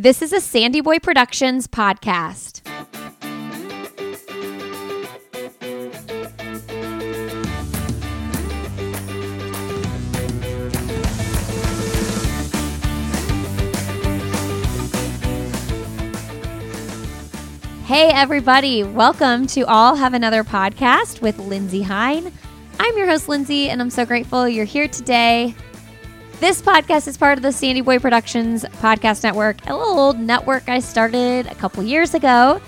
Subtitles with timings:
[0.00, 2.64] This is a Sandy Boy Productions podcast.
[17.86, 18.84] Hey, everybody.
[18.84, 22.32] Welcome to I'll Have Another podcast with Lindsey Hein.
[22.78, 25.56] I'm your host, Lindsey, and I'm so grateful you're here today.
[26.40, 30.68] This podcast is part of the Sandy Boy Productions podcast network, a little old network
[30.68, 32.60] I started a couple years ago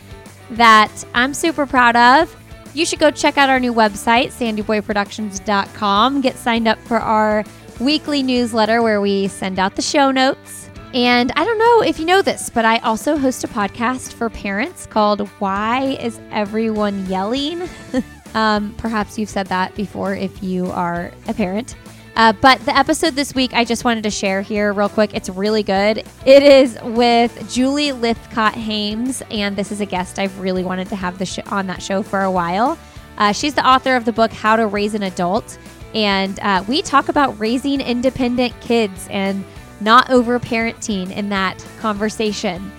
[0.50, 2.36] that I'm super proud of.
[2.74, 6.20] You should go check out our new website, sandyboyproductions.com.
[6.20, 7.44] Get signed up for our
[7.78, 12.06] weekly newsletter where we send out the show notes and I don't know if you
[12.06, 17.68] know this, but I also host a podcast for parents called Why is Everyone Yelling?
[18.34, 21.76] um, perhaps you've said that before if you are a parent.
[22.16, 25.14] Uh, but the episode this week, I just wanted to share here real quick.
[25.14, 25.98] It's really good.
[26.26, 30.96] It is with Julie Lythcott Haims, and this is a guest I've really wanted to
[30.96, 32.78] have sh- on that show for a while.
[33.16, 35.58] Uh, she's the author of the book How to Raise an Adult,
[35.94, 39.44] and uh, we talk about raising independent kids and
[39.80, 42.70] not over parenting in that conversation.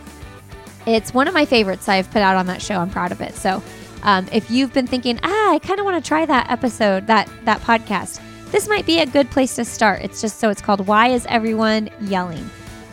[0.86, 2.76] It's one of my favorites I've put out on that show.
[2.76, 3.36] I'm proud of it.
[3.36, 3.62] So,
[4.04, 7.30] um, if you've been thinking, ah, I kind of want to try that episode, that
[7.46, 8.20] that podcast,
[8.52, 10.02] this might be a good place to start.
[10.02, 12.50] It's just so it's called "Why Is Everyone Yelling?"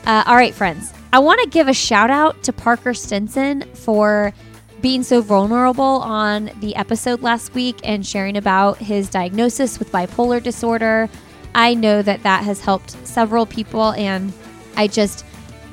[0.06, 4.33] Uh, all right, friends, I want to give a shout out to Parker Stinson for
[4.81, 10.42] being so vulnerable on the episode last week and sharing about his diagnosis with bipolar
[10.42, 11.09] disorder.
[11.55, 14.33] I know that that has helped several people, and
[14.77, 15.25] I just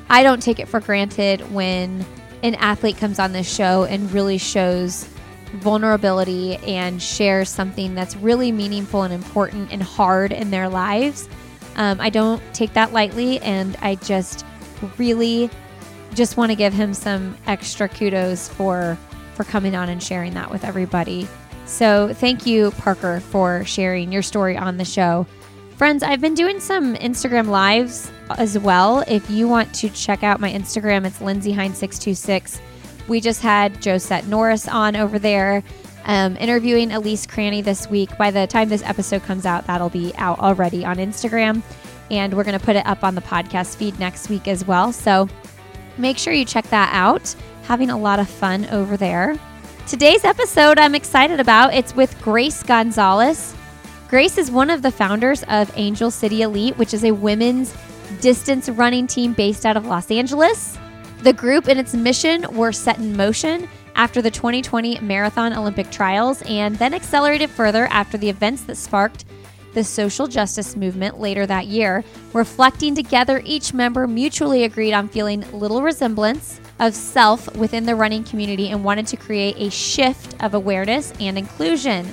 [0.08, 2.04] I don't take it for granted when
[2.42, 5.08] an athlete comes on this show and really shows
[5.56, 11.28] vulnerability and share something that's really meaningful and important and hard in their lives.
[11.76, 14.44] Um, I don't take that lightly, and I just
[14.98, 15.50] really
[16.14, 18.98] just want to give him some extra kudos for
[19.34, 21.28] for coming on and sharing that with everybody.
[21.66, 25.26] So thank you, Parker, for sharing your story on the show.
[25.76, 29.04] Friends, I've been doing some Instagram lives as well.
[29.06, 32.60] If you want to check out my Instagram, it's Lindsey Hein626.
[33.08, 35.62] We just had Josette Norris on over there
[36.06, 38.16] um, interviewing Elise Cranny this week.
[38.16, 41.62] By the time this episode comes out, that'll be out already on Instagram.
[42.10, 44.92] And we're going to put it up on the podcast feed next week as well.
[44.92, 45.28] So
[45.98, 47.34] make sure you check that out.
[47.64, 49.36] Having a lot of fun over there.
[49.88, 51.74] Today's episode I'm excited about.
[51.74, 53.54] It's with Grace Gonzalez.
[54.08, 57.74] Grace is one of the founders of Angel City Elite, which is a women's
[58.20, 60.78] distance running team based out of Los Angeles.
[61.22, 66.42] The group and its mission were set in motion after the 2020 Marathon Olympic trials
[66.42, 69.24] and then accelerated further after the events that sparked
[69.72, 72.02] the social justice movement later that year.
[72.32, 78.24] Reflecting together, each member mutually agreed on feeling little resemblance of self within the running
[78.24, 82.06] community and wanted to create a shift of awareness and inclusion.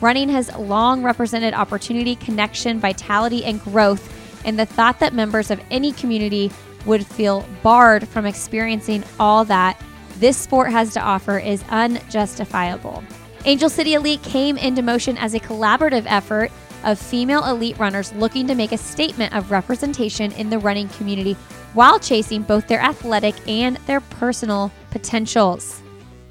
[0.00, 4.08] Running has long represented opportunity, connection, vitality, and growth,
[4.44, 6.50] and the thought that members of any community
[6.86, 9.80] would feel barred from experiencing all that
[10.18, 13.02] this sport has to offer is unjustifiable.
[13.44, 16.52] Angel City Elite came into motion as a collaborative effort
[16.84, 21.32] of female elite runners looking to make a statement of representation in the running community
[21.74, 25.80] while chasing both their athletic and their personal potentials.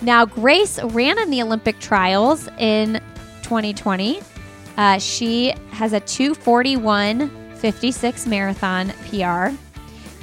[0.02, 3.02] Now, Grace ran in the Olympic trials in
[3.44, 4.22] 2020.
[4.78, 9.56] Uh, she has a 241.56 marathon PR.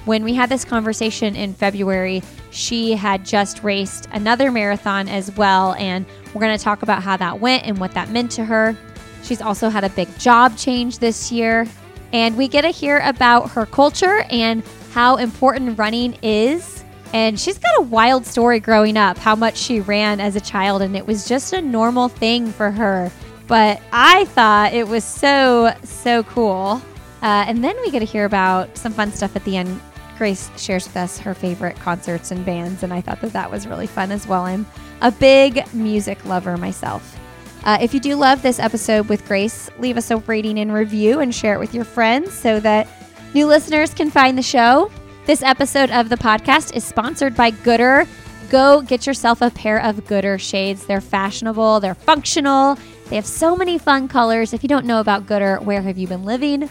[0.09, 5.75] When we had this conversation in February, she had just raced another marathon as well.
[5.75, 8.75] And we're going to talk about how that went and what that meant to her.
[9.23, 11.67] She's also had a big job change this year.
[12.15, 16.83] And we get to hear about her culture and how important running is.
[17.13, 20.81] And she's got a wild story growing up, how much she ran as a child,
[20.81, 23.13] and it was just a normal thing for her.
[23.47, 26.81] But I thought it was so, so cool.
[27.21, 29.79] Uh, and then we get to hear about some fun stuff at the end.
[30.19, 33.69] Grace shares with us her favorite concerts and bands, and I thought that that was
[33.69, 34.43] really fun as well.
[34.43, 34.67] I'm
[35.01, 37.17] a big music lover myself.
[37.65, 41.21] Uh, if you do love this episode with Grace, leave us a rating and review
[41.21, 42.89] and share it with your friends so that
[43.33, 44.91] new listeners can find the show.
[45.27, 48.09] This episode of the podcast is sponsored by Goodr.
[48.51, 50.87] Go get yourself a pair of Goodr shades.
[50.87, 52.77] They're fashionable, they're functional,
[53.09, 54.53] they have so many fun colors.
[54.53, 56.69] If you don't know about Goodr, where have you been living?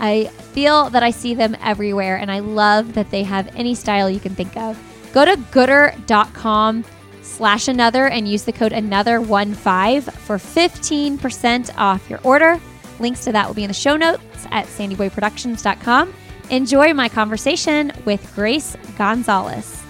[0.00, 4.10] I feel that I see them everywhere, and I love that they have any style
[4.10, 4.78] you can think of.
[5.12, 6.84] Go to goodr.com
[7.22, 12.60] slash another and use the code another15 for 15% off your order.
[12.98, 16.14] Links to that will be in the show notes at sandyboyproductions.com.
[16.50, 19.85] Enjoy my conversation with Grace Gonzalez.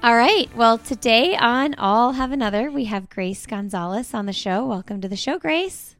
[0.00, 0.48] All right.
[0.54, 4.64] Well, today on I'll Have Another, we have Grace Gonzalez on the show.
[4.64, 5.96] Welcome to the show, Grace.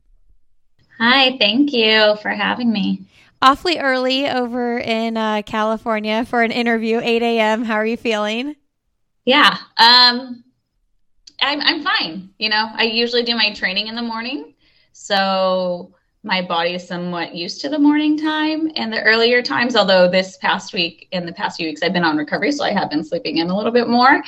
[0.99, 1.37] Hi.
[1.37, 3.09] Thank you for having me.
[3.43, 7.65] Awfully early over in uh, California for an interview, 8 a.m.
[7.65, 8.55] How are you feeling?
[9.25, 9.59] Yeah.
[9.77, 10.45] Um,
[11.43, 12.31] I'm, I'm fine.
[12.39, 14.55] You know, I usually do my training in the morning.
[14.93, 15.93] So
[16.29, 19.75] my body is somewhat used to the morning time and the earlier times.
[19.75, 22.73] Although this past week, in the past few weeks, I've been on recovery, so I
[22.73, 24.23] have been sleeping in a little bit more.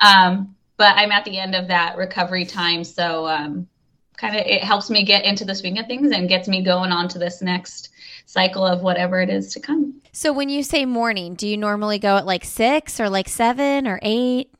[0.00, 3.68] Um, but I'm at the end of that recovery time, so um,
[4.16, 6.90] kind of it helps me get into the swing of things and gets me going
[6.90, 7.90] on to this next
[8.26, 10.02] cycle of whatever it is to come.
[10.10, 13.86] So when you say morning, do you normally go at like six or like seven
[13.86, 14.50] or eight?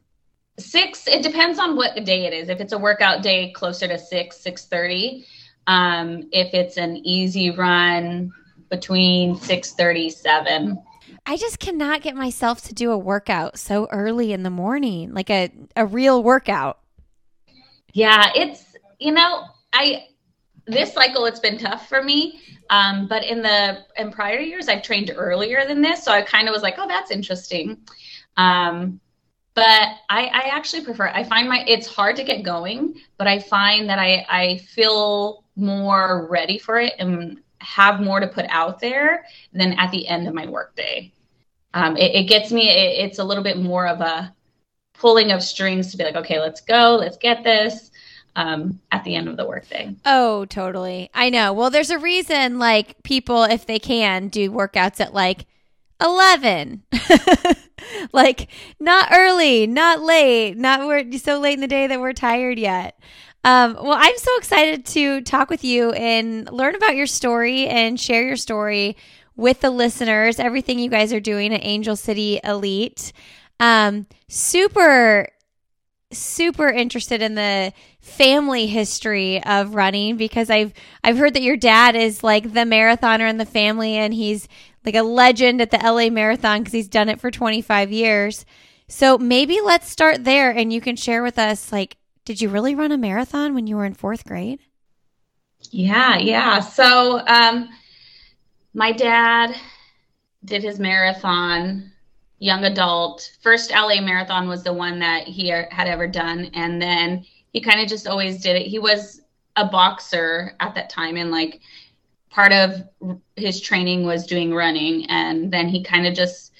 [0.60, 1.08] Six.
[1.08, 2.48] It depends on what day it is.
[2.48, 5.26] If it's a workout day, closer to six, six thirty.
[5.66, 8.32] Um, if it's an easy run,
[8.74, 10.82] between six thirty seven.
[11.26, 15.30] I just cannot get myself to do a workout so early in the morning, like
[15.30, 16.80] a, a real workout.
[17.92, 20.06] Yeah, it's you know, I
[20.66, 22.40] this cycle it's been tough for me.
[22.70, 26.48] Um, but in the in prior years I've trained earlier than this, so I kind
[26.48, 27.78] of was like, oh, that's interesting.
[28.36, 29.00] Um,
[29.54, 29.62] but
[30.10, 33.88] I, I actually prefer i find my it's hard to get going but i find
[33.88, 39.24] that i i feel more ready for it and have more to put out there
[39.52, 41.12] than at the end of my workday
[41.72, 44.34] um, it, it, gets me it, it's a little bit more of a
[44.94, 47.90] pulling of strings to be like okay let's go let's get this
[48.36, 49.94] um, at the end of the workday.
[50.04, 51.10] Oh, totally.
[51.14, 51.52] I know.
[51.52, 55.46] Well, there's a reason like people, if they can, do workouts at like
[56.00, 56.82] 11.
[58.12, 58.48] like
[58.80, 62.98] not early, not late, not we're so late in the day that we're tired yet.
[63.44, 68.00] Um, well, I'm so excited to talk with you and learn about your story and
[68.00, 68.96] share your story
[69.36, 73.12] with the listeners, everything you guys are doing at Angel City Elite.
[73.60, 75.28] Um, super
[76.10, 81.96] super interested in the family history of running because I've I've heard that your dad
[81.96, 84.48] is like the marathoner in the family and he's
[84.84, 88.44] like a legend at the LA Marathon because he's done it for 25 years.
[88.86, 92.74] So maybe let's start there and you can share with us like did you really
[92.74, 94.60] run a marathon when you were in 4th grade?
[95.70, 96.60] Yeah, yeah.
[96.60, 97.68] So um
[98.74, 99.54] my dad
[100.44, 101.90] did his marathon
[102.38, 103.32] young adult.
[103.40, 107.80] First LA marathon was the one that he had ever done and then he kind
[107.80, 108.66] of just always did it.
[108.66, 109.22] He was
[109.56, 111.60] a boxer at that time and like
[112.30, 112.82] part of
[113.36, 116.52] his training was doing running and then he kind of just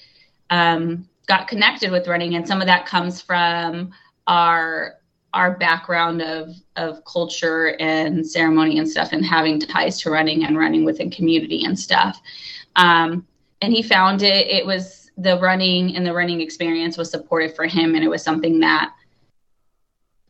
[0.49, 3.91] um, got connected with running and some of that comes from
[4.25, 4.95] our
[5.35, 10.57] our background of of culture and ceremony and stuff and having ties to running and
[10.57, 12.19] running within community and stuff
[12.75, 13.25] um,
[13.61, 17.65] and he found it it was the running and the running experience was supportive for
[17.65, 18.91] him and it was something that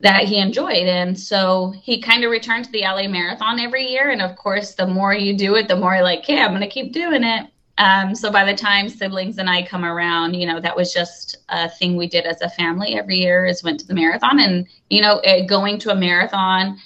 [0.00, 0.86] that he enjoyed.
[0.86, 4.10] And so he kind of returned to the LA Marathon every year.
[4.10, 6.68] And of course, the more you do it, the more like, yeah, I'm going to
[6.68, 7.46] keep doing it.
[7.78, 11.36] Um, so by the time siblings and I come around, you know, that was just
[11.50, 14.40] a thing we did as a family every year is went to the marathon.
[14.40, 16.78] And, you know, it, going to a marathon,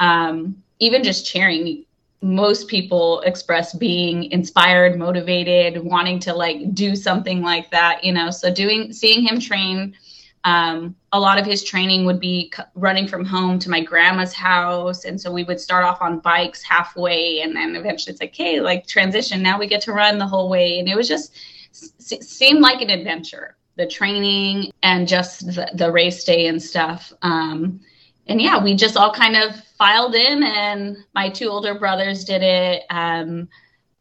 [0.00, 1.84] um, even just cheering,
[2.22, 8.30] most people express being inspired, motivated, wanting to like do something like that, you know.
[8.30, 9.94] So doing, seeing him train
[10.44, 14.32] um, a lot of his training would be c- running from home to my grandma's
[14.32, 15.04] house.
[15.04, 17.40] And so we would start off on bikes halfway.
[17.42, 19.42] And then eventually it's like, hey, like transition.
[19.42, 20.78] Now we get to run the whole way.
[20.78, 21.36] And it was just
[21.70, 27.12] s- seemed like an adventure the training and just the, the race day and stuff.
[27.22, 27.80] Um,
[28.26, 32.42] and yeah, we just all kind of filed in, and my two older brothers did
[32.42, 32.84] it.
[32.90, 33.48] Um,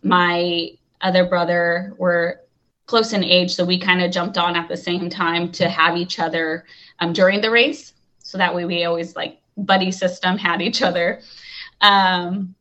[0.04, 0.70] my
[1.02, 2.41] other brother were
[2.92, 5.96] close in age, so we kind of jumped on at the same time to have
[5.96, 6.66] each other
[7.00, 7.94] um, during the race.
[8.20, 11.22] So that way we always like buddy system had each other.
[11.80, 12.54] Um,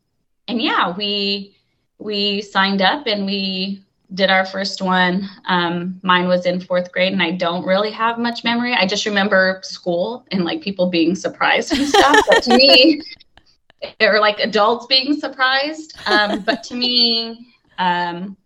[0.46, 1.56] and yeah, we
[1.98, 3.82] we signed up and we
[4.14, 5.28] did our first one.
[5.46, 8.72] Um, mine was in fourth grade, and I don't really have much memory.
[8.72, 12.16] I just remember school and like people being surprised and stuff.
[12.28, 13.02] but to me,
[14.00, 15.98] or like adults being surprised.
[16.06, 18.36] Um, but to me, um,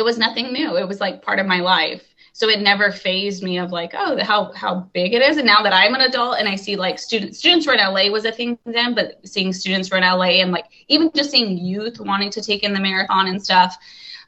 [0.00, 0.78] it was nothing new.
[0.78, 2.02] It was like part of my life.
[2.32, 5.36] So it never phased me of like, oh, how how big it is.
[5.36, 8.24] And now that I'm an adult and I see like students students run LA was
[8.24, 12.30] a thing then, but seeing students run LA and like even just seeing youth wanting
[12.30, 13.76] to take in the marathon and stuff,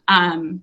[0.08, 0.62] um,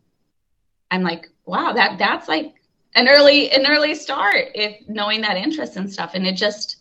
[0.91, 2.53] I'm like, wow, that that's like
[2.93, 6.11] an early an early start if knowing that interest and stuff.
[6.13, 6.77] And it just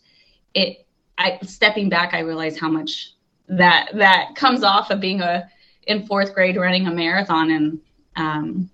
[0.53, 3.15] it I stepping back, I realize how much
[3.49, 5.49] that that comes off of being a
[5.87, 7.81] in fourth grade running a marathon and
[8.19, 8.69] um,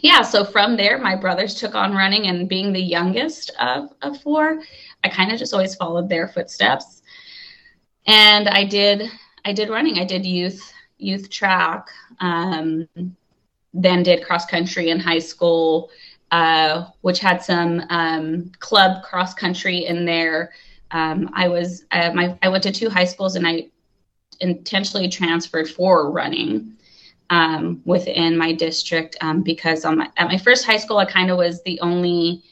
[0.00, 4.20] yeah so from there my brothers took on running and being the youngest of, of
[4.22, 4.60] four
[5.04, 7.02] i kind of just always followed their footsteps.
[8.06, 9.10] And i did
[9.44, 9.98] i did running.
[9.98, 11.88] I did youth youth track
[12.20, 12.88] um,
[13.74, 15.90] then did cross country in high school
[16.32, 20.52] uh, which had some um, club cross country in there.
[20.92, 23.66] Um, i was uh, my i went to two high schools and i
[24.40, 26.75] intentionally transferred for running
[27.30, 31.36] um, within my district um, because my, at my first high school, I kind of
[31.36, 32.42] was the only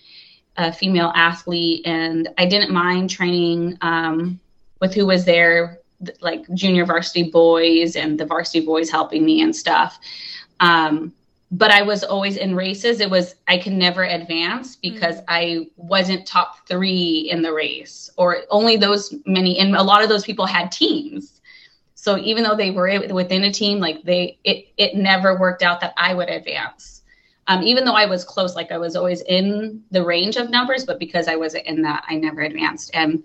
[0.56, 4.40] uh, female athlete, and I didn't mind training um,
[4.80, 5.80] with who was there,
[6.20, 9.98] like junior varsity boys and the varsity boys helping me and stuff.
[10.60, 11.12] Um,
[11.50, 13.00] but I was always in races.
[13.00, 15.24] It was I could never advance because mm-hmm.
[15.28, 19.58] I wasn't top three in the race, or only those many.
[19.58, 21.33] And a lot of those people had teams.
[22.04, 25.80] So even though they were within a team, like they, it, it never worked out
[25.80, 27.00] that I would advance.
[27.46, 30.84] Um, even though I was close, like I was always in the range of numbers,
[30.84, 32.90] but because I wasn't in that, I never advanced.
[32.92, 33.24] And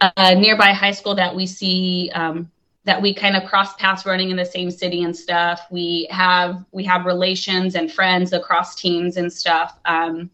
[0.00, 2.50] a nearby high school that we see, um,
[2.82, 5.60] that we kind of cross paths running in the same city and stuff.
[5.70, 9.78] We have we have relations and friends across teams and stuff.
[9.84, 10.32] Um,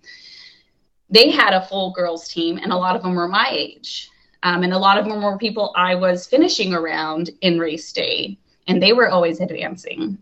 [1.10, 4.08] they had a full girls team, and a lot of them were my age.
[4.46, 8.38] Um, and a lot of them were people I was finishing around in race day,
[8.68, 10.18] and they were always advancing.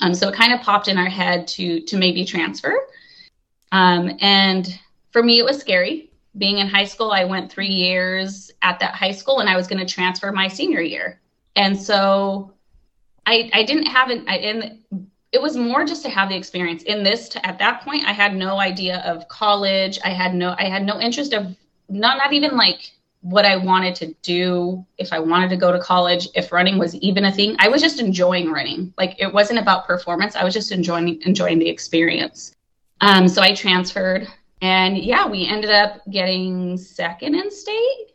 [0.00, 2.74] Um, so it kind of popped in our head to to maybe transfer.
[3.70, 4.66] Um, and
[5.10, 6.10] for me, it was scary.
[6.38, 9.66] Being in high school, I went three years at that high school, and I was
[9.66, 11.20] going to transfer my senior year.
[11.54, 12.54] And so
[13.26, 14.78] I I didn't have an I, and
[15.30, 17.36] it was more just to have the experience in this.
[17.44, 19.98] At that point, I had no idea of college.
[20.02, 21.54] I had no I had no interest of
[21.90, 22.92] not not even like
[23.28, 26.94] what I wanted to do, if I wanted to go to college, if running was
[26.96, 27.56] even a thing.
[27.58, 28.94] I was just enjoying running.
[28.96, 30.34] Like it wasn't about performance.
[30.34, 32.54] I was just enjoying enjoying the experience.
[33.00, 34.26] Um, so I transferred,
[34.62, 38.06] and yeah, we ended up getting second in state.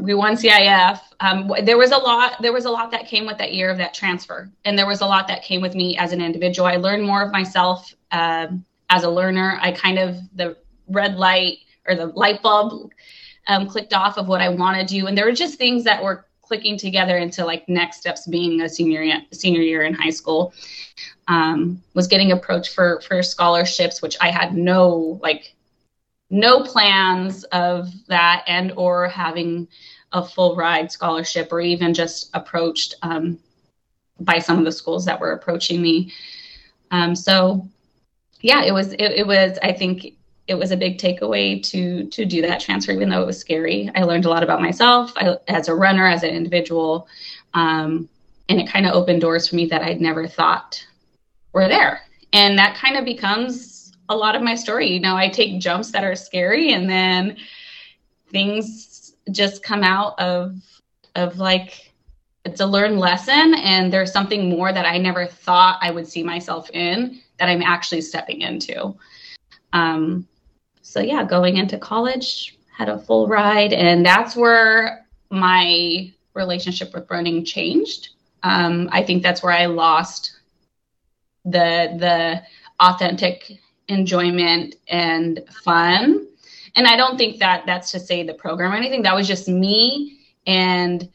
[0.00, 1.00] We won CIF.
[1.20, 2.40] Um, there was a lot.
[2.40, 5.00] There was a lot that came with that year of that transfer, and there was
[5.00, 6.68] a lot that came with me as an individual.
[6.68, 8.46] I learned more of myself uh,
[8.90, 9.58] as a learner.
[9.60, 10.56] I kind of the
[10.88, 12.92] red light or the light bulb
[13.48, 16.02] um, clicked off of what I want to do, and there were just things that
[16.02, 20.54] were clicking together into like next steps being a senior senior year in high school.
[21.26, 25.54] Um, was getting approached for for scholarships, which I had no like
[26.30, 29.68] no plans of that, and or having
[30.12, 33.38] a full ride scholarship, or even just approached um,
[34.20, 36.12] by some of the schools that were approaching me.
[36.90, 37.66] Um, so
[38.40, 40.17] yeah, it was it, it was I think
[40.48, 43.90] it was a big takeaway to to do that transfer, even though it was scary.
[43.94, 47.06] I learned a lot about myself I, as a runner, as an individual,
[47.54, 48.08] um,
[48.48, 50.84] and it kind of opened doors for me that I'd never thought
[51.52, 52.00] were there.
[52.32, 54.88] And that kind of becomes a lot of my story.
[54.88, 57.36] You know, I take jumps that are scary, and then
[58.30, 60.56] things just come out of
[61.14, 61.92] of like
[62.46, 66.22] it's a learned lesson, and there's something more that I never thought I would see
[66.22, 68.96] myself in that I'm actually stepping into.
[69.74, 70.26] Um,
[70.88, 77.10] so yeah, going into college, had a full ride, and that's where my relationship with
[77.10, 78.08] running changed.
[78.42, 80.38] Um, I think that's where I lost
[81.44, 82.42] the the
[82.80, 83.52] authentic
[83.88, 86.26] enjoyment and fun.
[86.74, 89.02] And I don't think that that's to say the program or anything.
[89.02, 91.06] That was just me and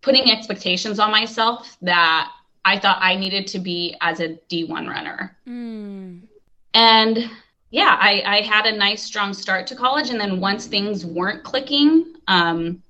[0.00, 2.30] putting expectations on myself that
[2.64, 5.36] I thought I needed to be as a D1 runner.
[5.46, 6.22] Mm.
[6.72, 7.30] And
[7.74, 10.10] yeah, I, I had a nice strong start to college.
[10.10, 12.80] And then once things weren't clicking, um,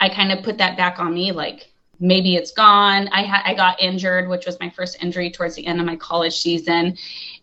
[0.00, 1.30] I kind of put that back on me.
[1.30, 3.06] Like maybe it's gone.
[3.12, 5.94] I had I got injured, which was my first injury towards the end of my
[5.94, 6.98] college season,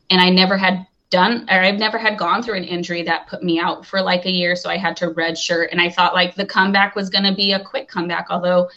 [0.09, 3.43] and I never had done or I've never had gone through an injury that put
[3.43, 4.53] me out for like a year.
[4.57, 7.53] So I had to redshirt, and I thought like the comeback was going to be
[7.53, 8.69] a quick comeback, although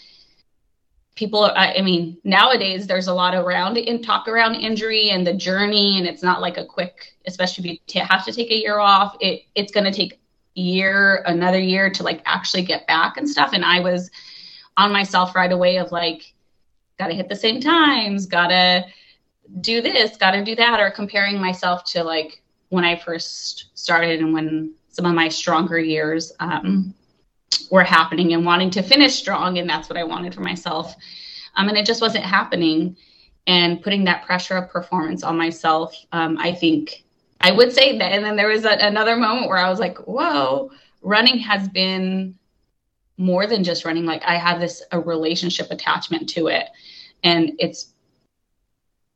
[1.20, 5.98] people i mean nowadays there's a lot around in talk around injury and the journey
[5.98, 9.14] and it's not like a quick especially if you have to take a year off
[9.20, 10.18] it it's going to take
[10.54, 13.50] year another year to like actually get back and stuff.
[13.52, 14.10] And i was
[14.78, 16.32] on myself right away of like
[16.98, 18.86] gotta hit the same times gotta
[19.60, 24.32] do this gotta do that or comparing myself to like when i first started and
[24.32, 26.94] when some of my stronger years um,
[27.70, 30.94] were happening and wanting to finish strong and that's what i wanted for myself
[31.56, 32.96] um, and it just wasn't happening
[33.46, 37.04] and putting that pressure of performance on myself um, i think
[37.40, 39.98] i would say that and then there was a, another moment where i was like
[39.98, 40.70] whoa
[41.02, 42.34] running has been
[43.20, 44.06] more than just running.
[44.06, 46.66] Like I have this a relationship attachment to it,
[47.22, 47.92] and it's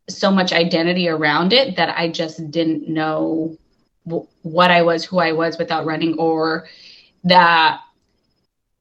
[0.09, 3.57] so much identity around it that I just didn't know
[4.07, 6.69] w- what I was, who I was without running, or
[7.25, 7.81] that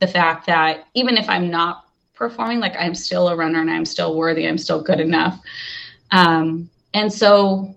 [0.04, 3.86] the fact that even if I'm not performing, like I'm still a runner and I'm
[3.86, 5.40] still worthy, I'm still good enough.
[6.12, 7.74] Um, and so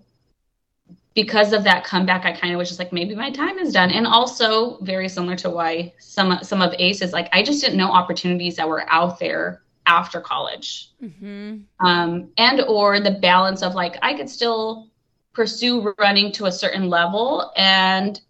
[1.14, 3.90] because of that comeback, I kind of was just like, maybe my time is done.
[3.90, 7.78] And also very similar to why some some of ACE is like, I just didn't
[7.78, 11.58] know opportunities that were out there after college, mm-hmm.
[11.86, 14.88] um, and or the balance of like I could still
[15.32, 18.20] pursue running to a certain level and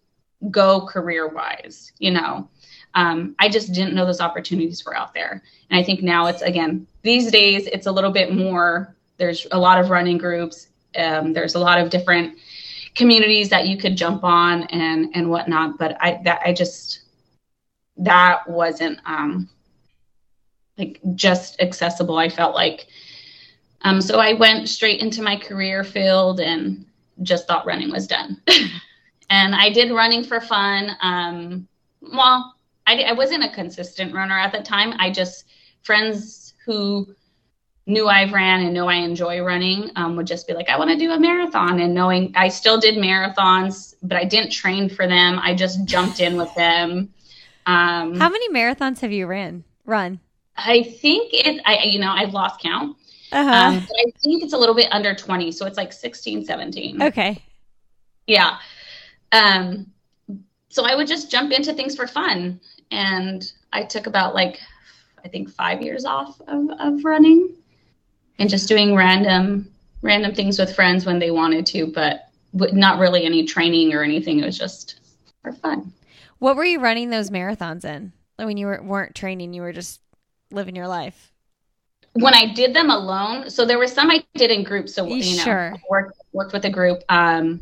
[0.51, 2.47] go career wise, you know.
[2.97, 5.43] Um, I just didn't know those opportunities were out there.
[5.69, 8.95] And I think now it's again these days it's a little bit more.
[9.17, 10.67] There's a lot of running groups.
[10.97, 12.39] Um, there's a lot of different
[12.95, 15.77] communities that you could jump on and and whatnot.
[15.77, 17.01] But I that I just
[17.97, 19.47] that wasn't um,
[20.79, 22.17] like just accessible.
[22.17, 22.87] I felt like
[23.83, 26.83] um, so I went straight into my career field and
[27.21, 28.41] just thought running was done.
[29.29, 30.97] and I did running for fun.
[31.01, 31.67] Um,
[32.01, 32.55] well,
[32.87, 34.93] I, I wasn't a consistent runner at the time.
[34.97, 35.45] I just
[35.83, 37.13] friends who
[37.85, 40.89] knew I've ran and know I enjoy running um, would just be like, I want
[40.89, 41.79] to do a marathon.
[41.79, 45.39] And knowing I still did marathons, but I didn't train for them.
[45.39, 47.13] I just jumped in with them.
[47.65, 49.63] Um, How many marathons have you ran?
[49.85, 50.19] Run?
[50.57, 51.61] I think it.
[51.65, 52.97] I you know I've lost count.
[53.31, 53.51] Uh-huh.
[53.51, 57.01] Um, but I think it's a little bit under 20, so it's like 16, 17.
[57.01, 57.43] Okay.
[58.25, 58.57] Yeah.
[59.33, 59.91] Um,
[60.69, 64.59] so I would just jump into things for fun, and I took about like
[65.23, 67.53] I think five years off of, of running
[68.39, 69.69] and just doing random
[70.01, 74.39] random things with friends when they wanted to, but not really any training or anything.
[74.39, 74.99] It was just
[75.41, 75.91] for fun.
[76.39, 78.13] What were you running those marathons in?
[78.37, 79.99] When you were, weren't training, you were just
[80.51, 81.33] living your life.
[82.13, 84.93] When I did them alone, so there were some I did in groups.
[84.93, 85.75] So you know, sure.
[85.89, 87.03] worked worked with a group.
[87.09, 87.61] Um,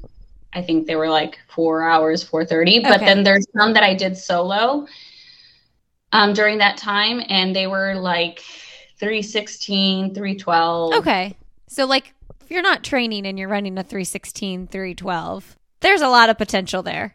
[0.53, 2.79] I think they were like four hours, four thirty.
[2.79, 3.05] But okay.
[3.05, 4.87] then there's some that I did solo
[6.15, 8.39] um, during that time, and they were like
[8.99, 10.93] 316, 312.
[10.93, 11.35] Okay.
[11.67, 16.29] So, like, if you're not training and you're running a 316, 312, there's a lot
[16.29, 17.13] of potential there.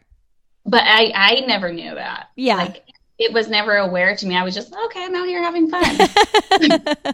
[0.65, 2.29] But I, I never knew that.
[2.35, 2.57] Yeah.
[2.57, 2.83] Like,
[3.17, 4.35] it was never aware to me.
[4.35, 5.97] I was just, okay, I'm out here having fun.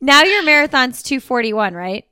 [0.00, 2.04] now your marathon's 241, right?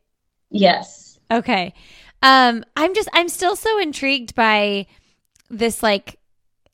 [0.50, 1.18] Yes.
[1.30, 1.74] Okay.
[2.22, 4.86] Um, I'm just, I'm still so intrigued by
[5.48, 6.19] this, like,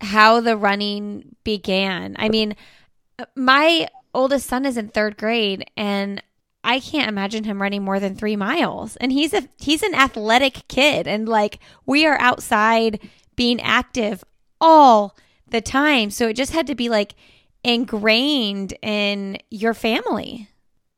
[0.00, 2.16] how the running began.
[2.18, 2.54] I mean,
[3.34, 6.22] my oldest son is in third grade and
[6.64, 8.96] I can't imagine him running more than three miles.
[8.96, 12.98] And he's a he's an athletic kid and like we are outside
[13.36, 14.24] being active
[14.60, 15.16] all
[15.48, 16.10] the time.
[16.10, 17.14] So it just had to be like
[17.62, 20.48] ingrained in your family.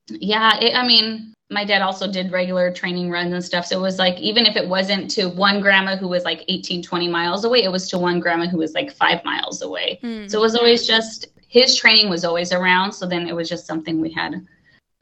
[0.08, 3.66] Yeah, it, I mean, my dad also did regular training runs and stuff.
[3.66, 6.82] So it was like, even if it wasn't to one grandma who was like 18,
[6.82, 9.98] 20 miles away, it was to one grandma who was like five miles away.
[10.02, 10.30] Mm.
[10.30, 12.92] So it was always just his training was always around.
[12.92, 14.46] So then it was just something we had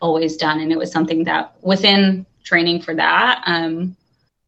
[0.01, 0.61] always done.
[0.61, 3.97] And it was something that within training for that, um,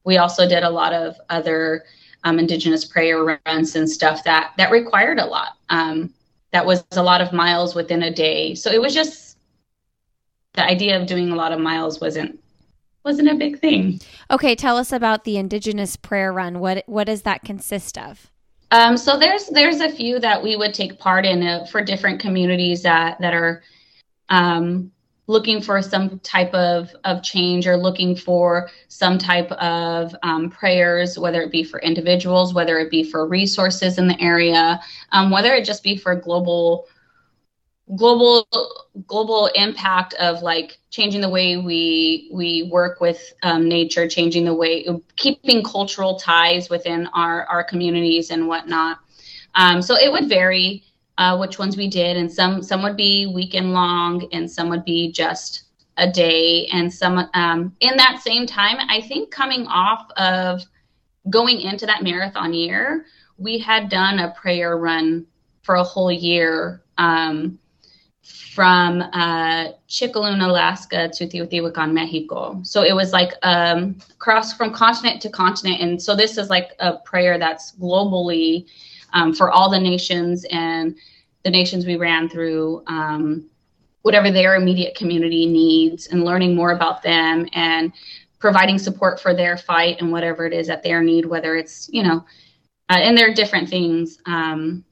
[0.05, 1.85] we also did a lot of other
[2.23, 5.57] um, indigenous prayer runs and stuff that that required a lot.
[5.69, 6.15] Um,
[6.53, 8.55] that was a lot of miles within a day.
[8.55, 9.28] So it was just
[10.59, 12.41] the idea of doing a lot of miles wasn't
[13.05, 14.01] wasn't a big thing.
[14.29, 16.59] Okay, tell us about the indigenous prayer run.
[16.59, 18.31] What what does that consist of?
[18.73, 22.21] Um, so there's there's a few that we would take part in uh, for different
[22.21, 23.63] communities that that are
[24.31, 24.91] um,
[25.29, 31.17] looking for some type of of change or looking for some type of um, prayers,
[31.17, 34.81] whether it be for individuals, whether it be for resources in the area,
[35.13, 36.89] um, whether it just be for global
[37.97, 38.47] global
[39.07, 44.55] global impact of like changing the way we we work with um, nature changing the
[44.55, 48.99] way keeping cultural ties within our our communities and whatnot.
[49.55, 50.85] Um, so it would vary
[51.19, 54.85] uh, which ones we did and some some would be weekend long and some would
[54.85, 55.65] be just
[55.97, 60.63] a day and some um, in that same time i think coming off of
[61.29, 63.05] going into that marathon year
[63.37, 65.27] we had done a prayer run
[65.63, 67.59] for a whole year um,
[68.59, 72.59] from uh, Chickaloon, Alaska to Teotihuacan, Mexico.
[72.65, 75.81] So it was like um, cross from continent to continent.
[75.81, 78.67] And so this is like a prayer that's globally
[79.13, 80.97] um, for all the nations and
[81.45, 83.49] the nations we ran through, um,
[84.03, 87.93] whatever their immediate community needs, and learning more about them and
[88.41, 92.03] providing support for their fight and whatever it is that their need, whether it's, you
[92.03, 92.25] know,
[92.91, 94.19] uh, and there are different things.
[94.27, 94.85] Um,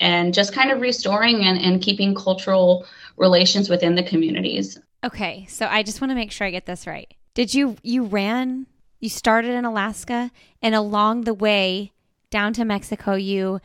[0.00, 2.86] and just kind of restoring and, and keeping cultural
[3.16, 4.78] relations within the communities.
[5.04, 7.12] Okay, so I just want to make sure I get this right.
[7.34, 8.66] Did you you ran
[8.98, 11.92] you started in Alaska and along the way
[12.30, 13.60] down to Mexico you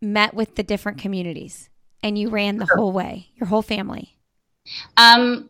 [0.00, 1.68] met with the different communities
[2.02, 4.16] and you ran the whole way, your whole family?
[4.96, 5.48] Um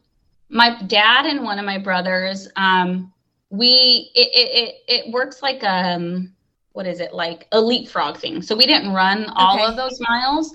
[0.48, 3.12] my dad and one of my brothers um
[3.50, 4.50] we it it,
[4.88, 6.32] it, it works like um
[6.72, 8.42] what is it like a leapfrog thing.
[8.42, 9.64] So we didn't run all okay.
[9.64, 10.54] of those miles,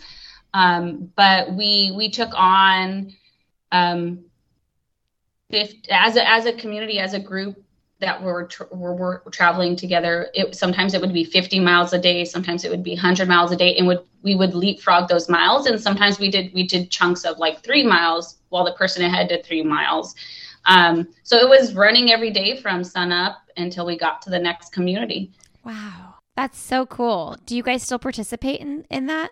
[0.53, 3.13] um, but we we took on
[3.71, 4.25] um,
[5.51, 7.61] 50, as a as a community as a group
[7.99, 10.29] that were, were, were traveling together.
[10.33, 13.51] It sometimes it would be 50 miles a day, sometimes it would be 100 miles
[13.51, 15.65] a day, and would we would leapfrog those miles.
[15.67, 19.29] And sometimes we did we did chunks of like three miles while the person ahead
[19.29, 20.15] did three miles.
[20.65, 24.39] Um, so it was running every day from sun up until we got to the
[24.39, 25.31] next community.
[25.65, 26.15] Wow.
[26.35, 27.37] That's so cool.
[27.45, 29.31] Do you guys still participate in, in that?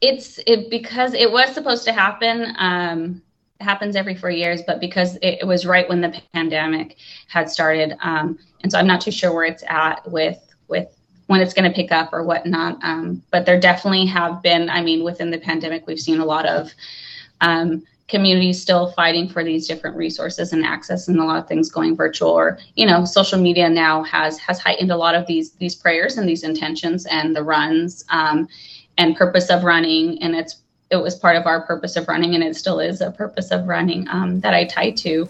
[0.00, 2.54] It's it because it was supposed to happen.
[2.58, 3.22] Um,
[3.58, 6.96] it happens every four years, but because it, it was right when the pandemic
[7.28, 10.88] had started, um, and so I'm not too sure where it's at with with
[11.28, 12.78] when it's going to pick up or whatnot.
[12.82, 14.68] Um, but there definitely have been.
[14.68, 16.70] I mean, within the pandemic, we've seen a lot of
[17.40, 21.70] um, communities still fighting for these different resources and access and a lot of things
[21.70, 25.52] going virtual or you know social media now has has heightened a lot of these
[25.52, 28.48] these prayers and these intentions and the runs um,
[28.98, 30.22] and purpose of running.
[30.22, 33.10] And it's it was part of our purpose of running and it still is a
[33.10, 35.28] purpose of running um, that i tie to.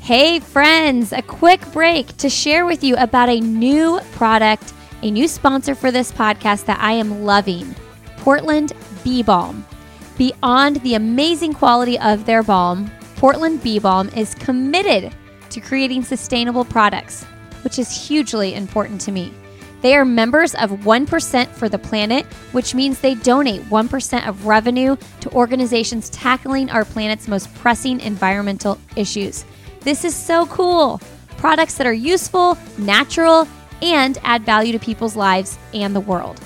[0.00, 5.26] Hey friends a quick break to share with you about a new product a new
[5.26, 7.74] sponsor for this podcast that I am loving
[8.18, 9.66] Portland Bee Balm.
[10.16, 15.12] Beyond the amazing quality of their balm, Portland Bee Balm is committed
[15.50, 17.24] to creating sustainable products,
[17.64, 19.32] which is hugely important to me.
[19.80, 24.96] They are members of 1% for the Planet, which means they donate 1% of revenue
[25.20, 29.44] to organizations tackling our planet's most pressing environmental issues.
[29.80, 31.00] This is so cool.
[31.36, 33.48] Products that are useful, natural,
[33.82, 36.40] and add value to people's lives and the world.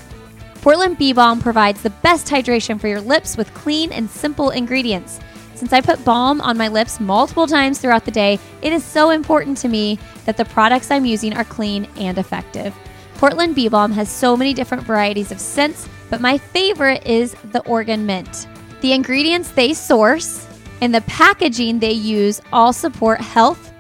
[0.63, 5.21] Portland Bee Balm provides the best hydration for your lips with clean and simple ingredients.
[5.55, 9.11] Since I put balm on my lips multiple times throughout the day, it is so
[9.11, 12.75] important to me that the products I'm using are clean and effective.
[13.15, 17.65] Portland Bee Balm has so many different varieties of scents, but my favorite is the
[17.67, 18.47] Oregon Mint.
[18.81, 20.47] The ingredients they source
[20.81, 23.73] and the packaging they use all support health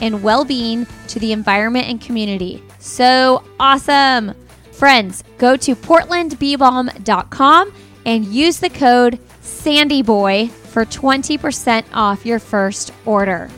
[0.00, 2.62] and well being to the environment and community.
[2.80, 4.34] So awesome.
[4.72, 7.72] Friends, go to portlandbeebalm.com
[8.06, 13.50] and use the code SANDYBOY for 20% off your first order.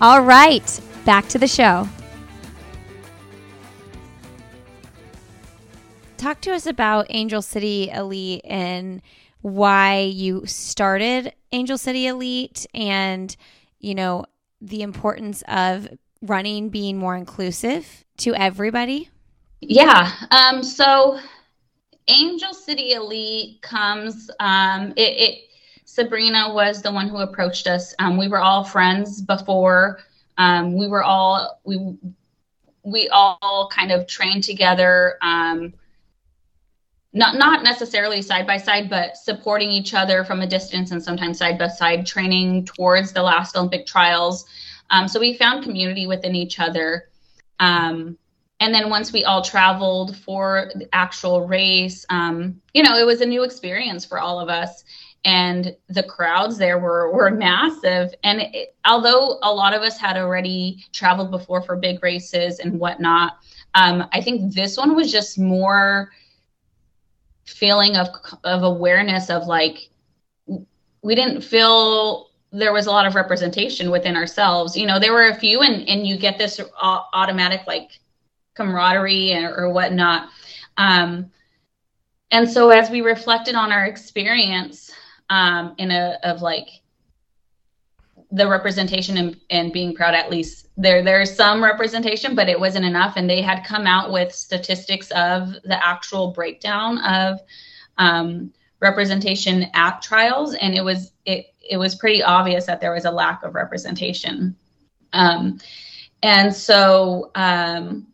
[0.00, 1.88] All right, back to the show.
[6.16, 9.02] Talk to us about Angel City Elite and
[9.42, 13.36] why you started Angel City Elite and,
[13.78, 14.24] you know,
[14.60, 15.86] the importance of
[16.24, 19.10] running being more inclusive to everybody?
[19.60, 20.10] Yeah.
[20.30, 21.18] Um, so
[22.08, 25.38] Angel City Elite comes, um, it, it,
[25.84, 27.94] Sabrina was the one who approached us.
[27.98, 30.00] Um, we were all friends before.
[30.36, 31.96] Um, we were all, we,
[32.82, 35.16] we all kind of trained together.
[35.22, 35.74] Um,
[37.14, 41.38] not not necessarily side by side, but supporting each other from a distance and sometimes
[41.38, 44.46] side by side training towards the last Olympic trials.
[44.90, 47.08] Um, so we found community within each other.
[47.60, 48.18] Um,
[48.60, 53.20] and then once we all traveled for the actual race, um, you know, it was
[53.20, 54.84] a new experience for all of us.
[55.24, 58.14] And the crowds there were were massive.
[58.22, 62.78] And it, although a lot of us had already traveled before for big races and
[62.78, 63.38] whatnot,
[63.74, 66.10] um, I think this one was just more
[67.46, 68.08] feeling of
[68.44, 69.90] of awareness of like
[71.02, 74.76] we didn't feel there was a lot of representation within ourselves.
[74.76, 77.98] You know, there were a few, and and you get this automatic like
[78.54, 80.28] camaraderie or, or whatnot.
[80.76, 81.30] Um,
[82.30, 84.92] and so as we reflected on our experience
[85.30, 86.68] um, in a of like
[88.30, 92.84] the representation and, and being proud at least there there's some representation but it wasn't
[92.84, 97.38] enough and they had come out with statistics of the actual breakdown of
[97.98, 103.04] um, representation at trials and it was it it was pretty obvious that there was
[103.04, 104.56] a lack of representation.
[105.12, 105.60] Um,
[106.22, 108.06] and so um,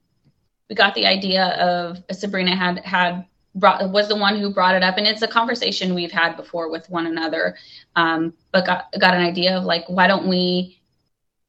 [0.68, 4.82] we got the idea of Sabrina had had brought was the one who brought it
[4.82, 7.56] up, and it's a conversation we've had before with one another.
[7.96, 10.80] Um, but got got an idea of like why don't we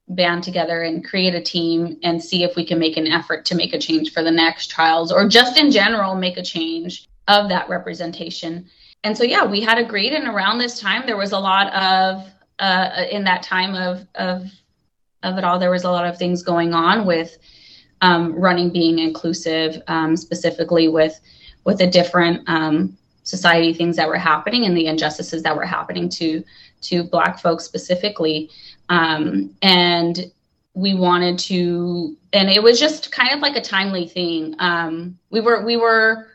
[0.07, 3.55] band together and create a team and see if we can make an effort to
[3.55, 7.49] make a change for the next trials or just in general make a change of
[7.49, 8.67] that representation.
[9.03, 12.27] And so yeah, we had agreed and around this time there was a lot of
[12.59, 14.51] uh, in that time of of
[15.23, 17.37] of it all there was a lot of things going on with
[18.01, 21.19] um, running being inclusive um, specifically with
[21.63, 26.09] with the different um, society things that were happening and the injustices that were happening
[26.09, 26.43] to
[26.81, 28.49] to black folks specifically.
[28.89, 30.31] Um, and
[30.73, 34.55] we wanted to and it was just kind of like a timely thing.
[34.59, 36.27] Um, we were we were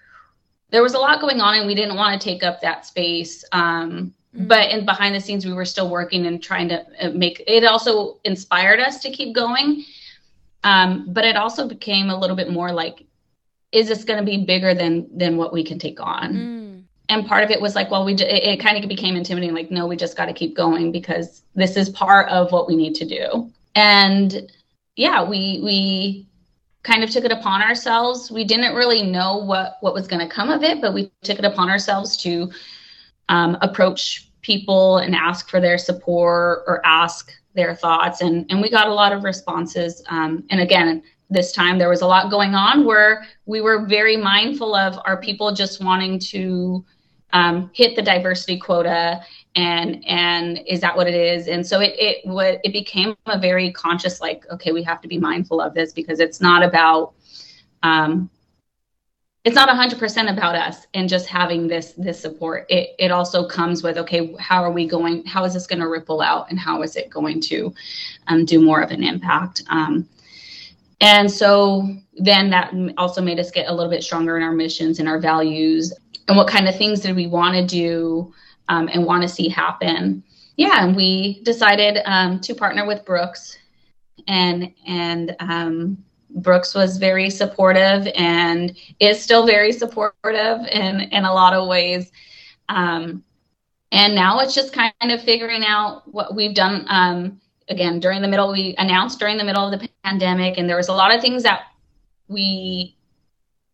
[0.70, 3.44] there was a lot going on and we didn't want to take up that space
[3.52, 4.46] um, mm-hmm.
[4.46, 7.64] but in behind the scenes we were still working and trying to uh, make it
[7.64, 9.85] also inspired us to keep going
[10.64, 13.05] um, but it also became a little bit more like
[13.72, 16.83] is this going to be bigger than than what we can take on mm.
[17.09, 19.70] and part of it was like well we it, it kind of became intimidating like
[19.70, 22.94] no we just got to keep going because this is part of what we need
[22.94, 24.50] to do and
[24.96, 26.26] yeah we we
[26.87, 28.31] kind of took it upon ourselves.
[28.31, 31.38] We didn't really know what what was going to come of it but we took
[31.38, 32.51] it upon ourselves to
[33.29, 38.20] um, approach people and ask for their support or ask their thoughts.
[38.20, 40.03] And and we got a lot of responses.
[40.09, 44.16] Um, and again this time there was a lot going on where we were very
[44.16, 46.85] mindful of our people just wanting to
[47.33, 49.20] um, hit the diversity quota
[49.56, 51.48] and and is that what it is?
[51.48, 55.08] And so it it would it became a very conscious like okay we have to
[55.08, 57.14] be mindful of this because it's not about
[57.82, 58.30] um,
[59.44, 62.66] it's not 100% about us and just having this this support.
[62.68, 65.88] It, it also comes with okay how are we going how is this going to
[65.88, 67.72] ripple out and how is it going to
[68.26, 69.62] um, do more of an impact?
[69.70, 70.06] Um,
[71.00, 71.88] and so
[72.18, 75.18] then that also made us get a little bit stronger in our missions and our
[75.18, 75.94] values.
[76.28, 78.34] And what kind of things did we want to do
[78.68, 80.22] um, and want to see happen.
[80.57, 83.59] Yeah, and we decided um, to partner with Brooks,
[84.26, 85.98] and and um,
[86.31, 92.11] Brooks was very supportive and is still very supportive in in a lot of ways.
[92.68, 93.22] Um,
[93.92, 98.29] and now it's just kind of figuring out what we've done um, again during the
[98.29, 101.20] middle we announced during the middle of the pandemic and there was a lot of
[101.20, 101.62] things that
[102.29, 102.96] we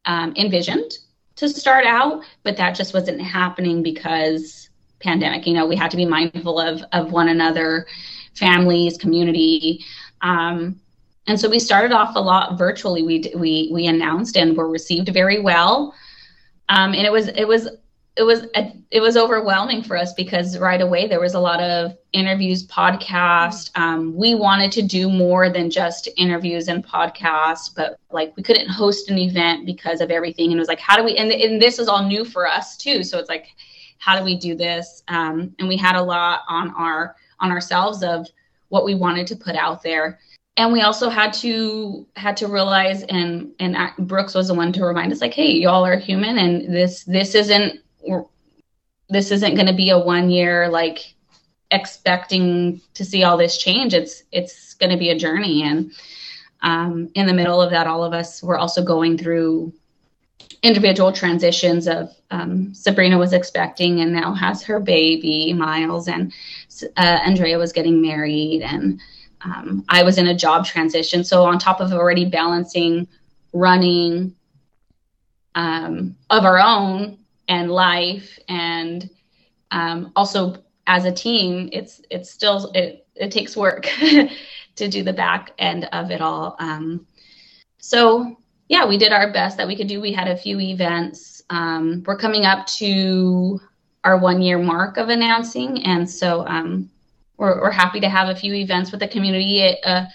[0.05, 0.99] um, envisioned
[1.37, 4.71] to start out but that just wasn't happening because
[5.03, 5.47] pandemic.
[5.47, 7.87] You know we had to be mindful of of one another
[8.35, 9.85] families community.
[10.21, 10.81] Um,
[11.27, 13.03] and so we started off a lot virtually.
[13.03, 15.95] We we we announced and were received very well.
[16.69, 17.69] Um, and it was it was
[18.17, 18.47] it was
[18.91, 23.71] it was overwhelming for us because right away there was a lot of interviews podcast
[23.75, 28.69] um, we wanted to do more than just interviews and podcasts but like we couldn't
[28.69, 30.51] host an event because of everything.
[30.51, 32.77] And it was like how do we and, and this is all new for us
[32.77, 33.03] too.
[33.03, 33.47] So it's like
[34.03, 35.05] how do we do this?
[35.07, 38.27] Um, and we had a lot on our on ourselves of
[38.69, 40.19] what we wanted to put out there.
[40.57, 44.85] And we also had to had to realize and and brooks was the one to
[44.85, 47.81] remind us like hey y'all are human and this this isn't
[49.09, 51.15] this isn't going to be a one year like
[51.71, 53.95] expecting to see all this change.
[53.95, 55.63] It's it's going to be a journey.
[55.63, 55.93] And
[56.63, 59.73] um, in the middle of that all of us were also going through
[60.63, 66.33] individual transitions of um, sabrina was expecting and now has her baby miles and
[66.97, 69.01] uh, andrea was getting married and
[69.45, 71.25] um, i was in a job transition.
[71.25, 73.09] So on top of already balancing
[73.53, 74.35] running
[75.55, 79.11] um, of our own and life and
[79.71, 83.85] um, also as a team it's it's still it, it takes work
[84.77, 86.57] to do the back end of it all.
[86.59, 87.07] Um,
[87.79, 88.37] so
[88.73, 92.03] yeah we did our best that we could do we had a few events um,
[92.07, 93.61] we're coming up to
[94.03, 96.91] our one year mark of announcing and so um,
[97.37, 100.07] we're, we're happy to have a few events with the community it, uh,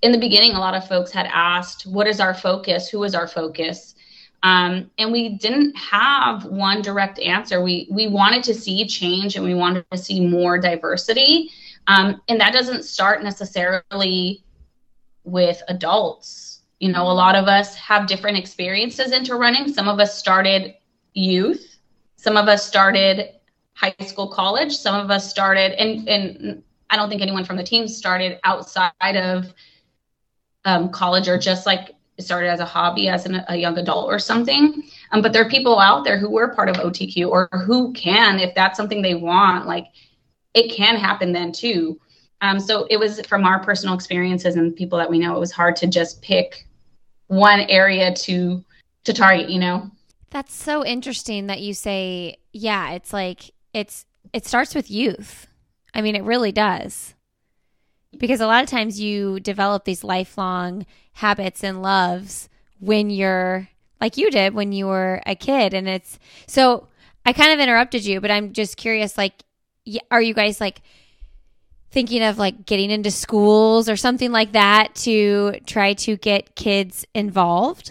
[0.00, 3.14] in the beginning a lot of folks had asked what is our focus who is
[3.14, 3.94] our focus
[4.42, 7.62] um, and we didn't have one direct answer.
[7.62, 11.50] We we wanted to see change and we wanted to see more diversity.
[11.88, 14.42] Um, and that doesn't start necessarily
[15.24, 16.49] with adults.
[16.80, 19.72] You know, a lot of us have different experiences into running.
[19.72, 20.74] Some of us started
[21.14, 21.76] youth,
[22.16, 23.34] some of us started
[23.74, 27.62] high school, college, some of us started, and and I don't think anyone from the
[27.62, 29.54] team started outside of
[30.64, 34.18] um, college or just like started as a hobby as an, a young adult or
[34.18, 34.82] something.
[35.12, 38.38] Um, but there are people out there who were part of OTQ or who can,
[38.38, 39.86] if that's something they want, like
[40.54, 41.98] it can happen then too.
[42.42, 45.52] Um, so it was from our personal experiences and people that we know, it was
[45.52, 46.66] hard to just pick
[47.30, 48.64] one area to
[49.04, 49.90] to target, you know.
[50.30, 55.46] That's so interesting that you say, yeah, it's like it's it starts with youth.
[55.94, 57.14] I mean, it really does.
[58.18, 62.48] because a lot of times you develop these lifelong habits and loves
[62.80, 63.68] when you're
[64.00, 66.88] like you did when you were a kid and it's so
[67.24, 69.44] I kind of interrupted you but I'm just curious like
[70.10, 70.82] are you guys like
[71.90, 77.06] thinking of like getting into schools or something like that to try to get kids
[77.14, 77.90] involved?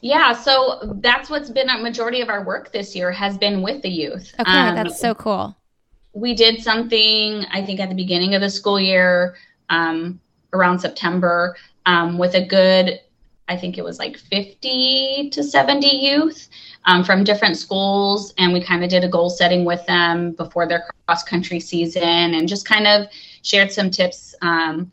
[0.00, 3.82] Yeah, so that's what's been a majority of our work this year has been with
[3.82, 4.32] the youth.
[4.38, 5.56] Okay, um, that's so cool.
[6.12, 9.34] We did something, I think, at the beginning of the school year,
[9.68, 10.20] um,
[10.52, 11.56] around September,
[11.86, 13.00] um, with a good,
[13.48, 16.48] I think it was like 50 to 70 youth
[16.84, 18.34] um, from different schools.
[18.38, 22.02] And we kind of did a goal setting with them before their cross country season
[22.02, 23.06] and just kind of
[23.42, 24.90] shared some tips um,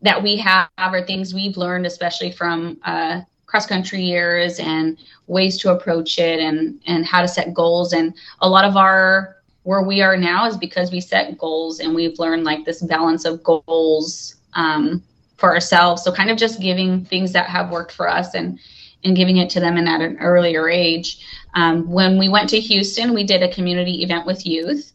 [0.00, 5.58] that we have or things we've learned, especially from uh, cross country years and ways
[5.58, 7.92] to approach it and, and how to set goals.
[7.92, 11.94] And a lot of our where we are now is because we set goals and
[11.94, 15.02] we've learned like this balance of goals um,
[15.36, 16.02] for ourselves.
[16.02, 18.58] So kind of just giving things that have worked for us and
[19.04, 21.22] and giving it to them and at an earlier age.
[21.54, 24.92] Um, when we went to Houston, we did a community event with youth.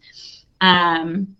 [0.62, 1.36] Um,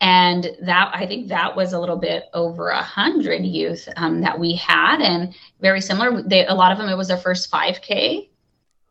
[0.00, 4.38] and that I think that was a little bit over a hundred youth um, that
[4.38, 6.22] we had, and very similar.
[6.22, 8.28] They a lot of them it was their first 5K,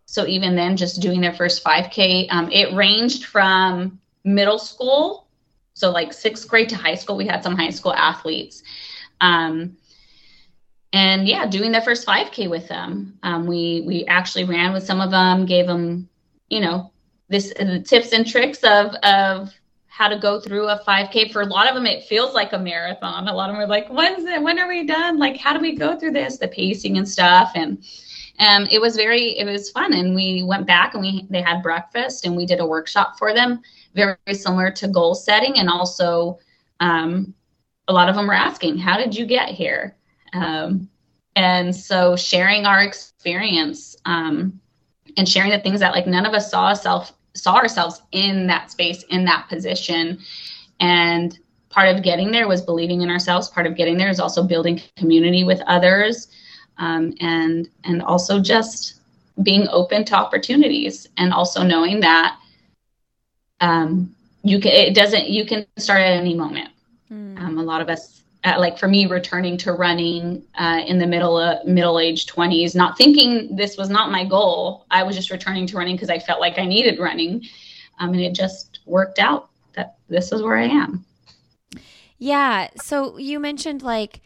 [0.05, 5.27] so even then, just doing their first 5K, um, it ranged from middle school,
[5.73, 7.17] so like sixth grade to high school.
[7.17, 8.61] We had some high school athletes,
[9.23, 9.77] um,
[10.91, 13.17] and yeah, doing their first 5K with them.
[13.23, 16.09] Um, we we actually ran with some of them, gave them,
[16.49, 16.91] you know,
[17.29, 19.51] this the tips and tricks of of
[19.87, 21.31] how to go through a 5K.
[21.31, 23.27] For a lot of them, it feels like a marathon.
[23.27, 24.41] A lot of them are like, when's it?
[24.41, 25.17] When are we done?
[25.17, 26.37] Like, how do we go through this?
[26.37, 27.53] The pacing and stuff.
[27.55, 27.83] And
[28.39, 29.93] um, it was very, it was fun.
[29.93, 33.33] And we went back and we they had breakfast and we did a workshop for
[33.33, 33.61] them,
[33.95, 35.59] very, very similar to goal setting.
[35.59, 36.39] And also,
[36.81, 37.33] um,
[37.87, 39.95] a lot of them were asking, how did you get here?
[40.33, 40.89] Um,
[41.35, 44.59] and so sharing our experience um,
[45.17, 48.69] and sharing the things that like none of us saw ourselves saw ourselves in that
[48.69, 50.19] space in that position.
[50.79, 51.37] And
[51.69, 53.49] part of getting there was believing in ourselves.
[53.49, 56.27] Part of getting there is also building community with others
[56.77, 58.99] um, and and also just
[59.41, 62.37] being open to opportunities and also knowing that
[63.61, 66.69] um, you can it doesn't you can start at any moment
[67.13, 67.39] mm.
[67.39, 71.07] um, a lot of us uh, like for me returning to running uh, in the
[71.07, 74.85] middle of middle age 20s not thinking this was not my goal.
[74.91, 77.43] I was just returning to running because i felt like i needed running.
[77.99, 81.05] Um, and it just worked out that this is where i am.
[82.17, 82.69] Yeah.
[82.81, 84.21] So you mentioned like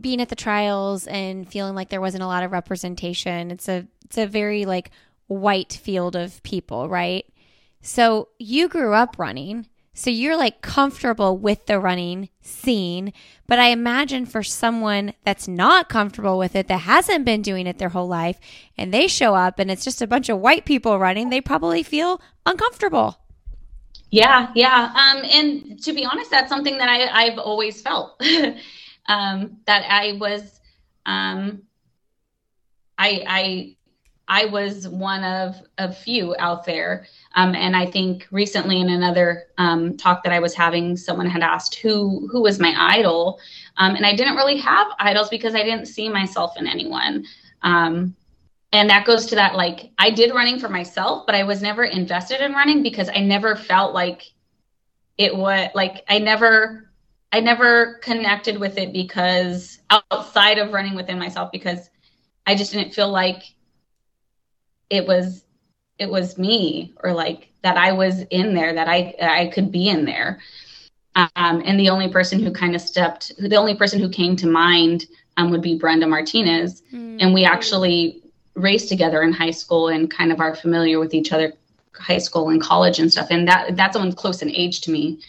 [0.00, 3.50] being at the trials and feeling like there wasn't a lot of representation.
[3.50, 4.90] It's a it's a very like
[5.26, 7.26] white field of people right?
[7.80, 9.66] So you grew up running
[9.98, 13.12] so you're like comfortable with the running scene.
[13.48, 17.78] But I imagine for someone that's not comfortable with it, that hasn't been doing it
[17.78, 18.38] their whole life,
[18.76, 21.82] and they show up and it's just a bunch of white people running, they probably
[21.82, 23.18] feel uncomfortable.
[24.10, 24.92] Yeah, yeah.
[24.94, 28.22] Um, and to be honest, that's something that I, I've always felt
[29.08, 30.60] um, that I was,
[31.06, 31.62] um,
[32.96, 33.76] I, I
[34.28, 37.06] I was one of a few out there.
[37.34, 41.42] Um, and I think recently in another um, talk that I was having, someone had
[41.42, 43.40] asked who who was my idol,
[43.78, 47.24] um, and I didn't really have idols because I didn't see myself in anyone.
[47.62, 48.14] Um,
[48.72, 51.84] and that goes to that like I did running for myself, but I was never
[51.84, 54.22] invested in running because I never felt like
[55.16, 56.90] it was like I never
[57.32, 61.88] I never connected with it because outside of running within myself because
[62.46, 63.42] I just didn't feel like
[64.90, 65.44] it was
[65.98, 69.88] it was me or like that I was in there that I I could be
[69.88, 70.40] in there.
[71.14, 74.46] Um, and the only person who kind of stepped, the only person who came to
[74.46, 76.82] mind um, would be Brenda Martinez.
[76.92, 77.16] Mm-hmm.
[77.20, 78.22] And we actually
[78.54, 81.52] raced together in high school and kind of are familiar with each other,
[81.94, 83.28] high school and college and stuff.
[83.30, 85.20] And that that's someone close in age to me.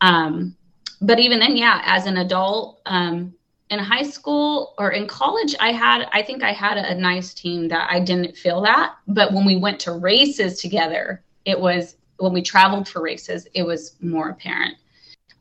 [0.00, 0.56] Um,
[1.00, 3.34] but even then, yeah, as an adult, um,
[3.70, 7.68] in high school or in college i had i think i had a, nice team
[7.68, 12.32] that i didn't feel that but when we went to races together it was when
[12.32, 14.76] we traveled for races it was more apparent.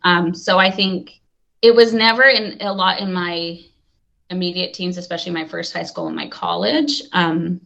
[0.03, 1.21] Um, so i think
[1.61, 3.59] it was never in a lot in my
[4.29, 7.61] immediate teams especially my first high school and my college um,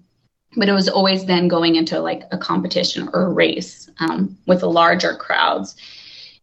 [0.56, 4.62] but it was always then going into like a competition or a race um, with
[4.62, 5.76] the larger crowds.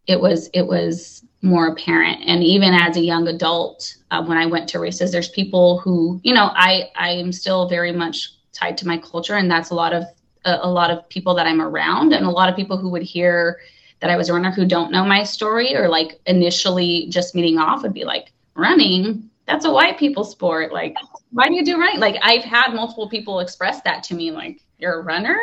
[0.07, 4.45] It was it was more apparent and even as a young adult uh, when i
[4.45, 8.77] went to races there's people who you know i i am still very much tied
[8.77, 10.05] to my culture and that's a lot of
[10.45, 13.03] a, a, lot of people that i'm around and a lot of people who would
[13.03, 13.61] hear
[14.01, 17.59] that I was a runner who don't know my story or like initially just meeting
[17.59, 20.73] off would be like, running, that's a white people sport.
[20.73, 20.95] Like,
[21.31, 22.01] why do you do running?
[22.01, 25.39] Like, I've had multiple people express that to me, like, you're a runner.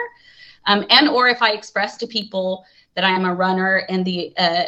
[0.68, 2.66] Um, and or if I express to people
[2.96, 4.66] that I am a runner and the uh,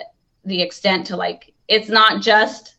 [0.47, 2.75] the extent to like it's not just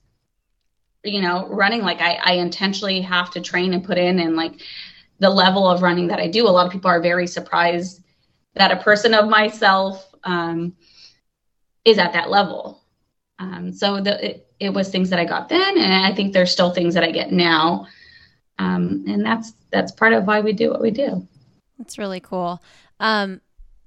[1.05, 4.61] you know running like I, I intentionally have to train and put in and like
[5.21, 6.47] the level of running that I do.
[6.47, 8.03] A lot of people are very surprised
[8.55, 10.75] that a person of myself um,
[11.85, 12.83] is at that level.
[13.39, 16.53] Um, so the, it, it, was things that I got then, and I think there's
[16.53, 17.87] still things that I get now,
[18.59, 21.27] um, and that's that's part of why we do what we do.
[21.79, 22.61] That's really cool.
[22.99, 23.41] Um,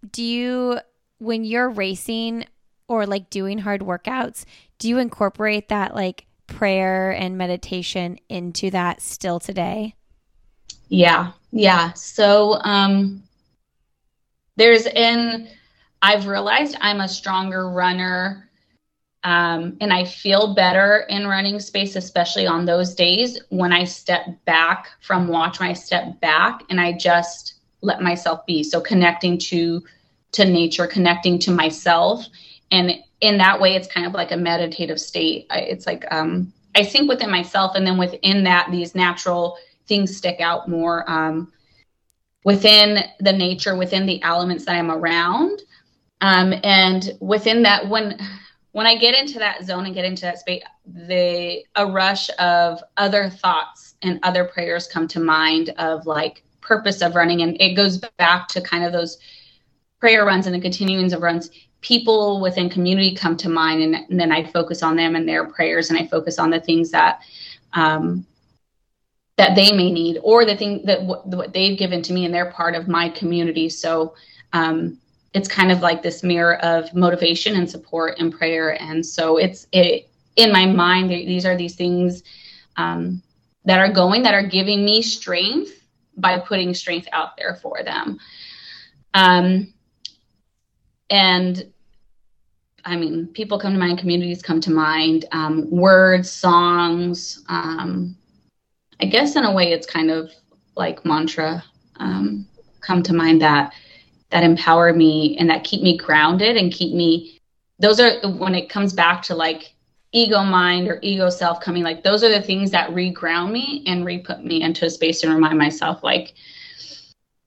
[0.09, 0.79] do you,
[1.17, 2.45] when you're racing
[2.91, 4.43] or like doing hard workouts,
[4.77, 9.95] do you incorporate that like prayer and meditation into that still today?
[10.89, 11.93] Yeah, yeah.
[11.93, 13.23] So um,
[14.57, 15.47] there's in
[16.01, 18.49] I've realized I'm a stronger runner.
[19.23, 24.25] Um, and I feel better in running space, especially on those days when I step
[24.45, 28.63] back from watch, when I step back and I just let myself be.
[28.63, 29.83] So connecting to
[30.31, 32.25] to nature, connecting to myself,
[32.71, 35.45] and in that way, it's kind of like a meditative state.
[35.51, 39.57] It's like um, I think within myself, and then within that, these natural
[39.87, 41.51] things stick out more um,
[42.43, 45.61] within the nature, within the elements that I'm around,
[46.21, 48.17] um, and within that when
[48.71, 52.81] when I get into that zone and get into that space, the a rush of
[52.97, 57.75] other thoughts and other prayers come to mind of like purpose of running, and it
[57.75, 59.17] goes back to kind of those
[59.99, 61.51] prayer runs and the continuings of runs.
[61.81, 65.45] People within community come to mind, and, and then I focus on them and their
[65.45, 67.21] prayers, and I focus on the things that
[67.73, 68.25] um,
[69.37, 72.33] that they may need or the thing that w- what they've given to me and
[72.33, 73.69] they're part of my community.
[73.69, 74.13] So
[74.53, 74.99] um,
[75.33, 78.79] it's kind of like this mirror of motivation and support and prayer.
[78.81, 82.23] And so it's it in my mind these are these things
[82.77, 83.21] um,
[83.65, 85.71] that are going that are giving me strength
[86.17, 88.19] by putting strength out there for them.
[89.13, 89.73] Um,
[91.11, 91.71] and
[92.83, 98.17] I mean, people come to mind, communities come to mind, um, words, songs, um,
[99.01, 100.31] I guess in a way it's kind of
[100.75, 101.63] like mantra
[101.97, 102.47] um,
[102.81, 103.73] come to mind that
[104.29, 107.39] that empower me and that keep me grounded and keep me
[107.79, 109.73] those are when it comes back to like
[110.13, 114.05] ego mind or ego self coming like those are the things that reground me and
[114.05, 116.33] re-put me into a space and remind myself like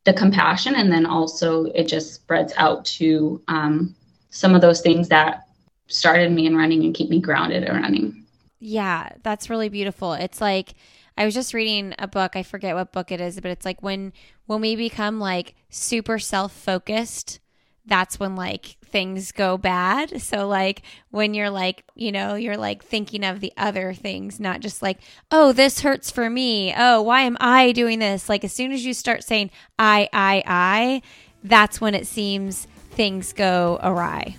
[0.05, 3.95] the compassion and then also it just spreads out to um,
[4.31, 5.47] some of those things that
[5.87, 8.25] started me in running and keep me grounded in running
[8.61, 10.75] yeah that's really beautiful it's like
[11.17, 12.35] I was just reading a book.
[12.35, 14.13] I forget what book it is, but it's like when
[14.47, 17.41] when we become like super self-focused,
[17.87, 20.23] that's when like things go bad.
[20.23, 24.61] So like when you're like, you know, you're like thinking of the other things, not
[24.61, 24.99] just like,
[25.31, 26.73] oh, this hurts for me.
[26.77, 28.29] Oh, why am I doing this?
[28.29, 31.03] Like as soon as you start saying I, I, I,
[31.43, 34.37] that's when it seems things go awry.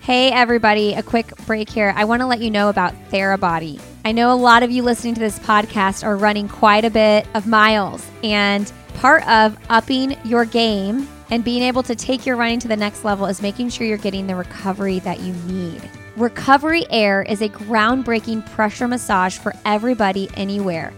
[0.00, 1.92] Hey, everybody, a quick break here.
[1.96, 3.80] I want to let you know about Therabody.
[4.04, 7.26] I know a lot of you listening to this podcast are running quite a bit
[7.34, 12.60] of miles, and part of upping your game and being able to take your running
[12.60, 15.82] to the next level is making sure you're getting the recovery that you need.
[16.16, 20.92] Recovery Air is a groundbreaking pressure massage for everybody, anywhere.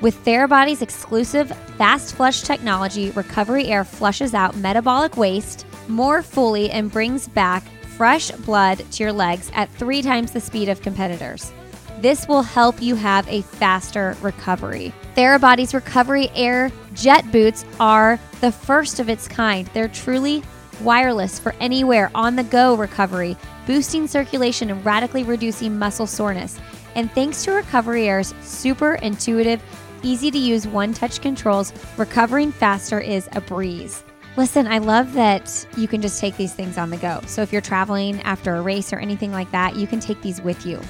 [0.00, 6.90] With Therabody's exclusive fast flush technology, Recovery Air flushes out metabolic waste more fully and
[6.90, 7.64] brings back
[7.96, 11.52] fresh blood to your legs at three times the speed of competitors.
[12.00, 14.94] This will help you have a faster recovery.
[15.14, 19.66] Therabody's Recovery Air Jet Boots are the first of its kind.
[19.74, 20.42] They're truly
[20.80, 23.36] wireless for anywhere on the go recovery,
[23.66, 26.58] boosting circulation and radically reducing muscle soreness.
[26.94, 29.62] And thanks to Recovery Air's super intuitive,
[30.02, 34.04] easy to use one touch controls, recovering faster is a breeze.
[34.36, 37.20] Listen, I love that you can just take these things on the go.
[37.26, 40.40] So if you're traveling after a race or anything like that, you can take these
[40.40, 40.80] with you.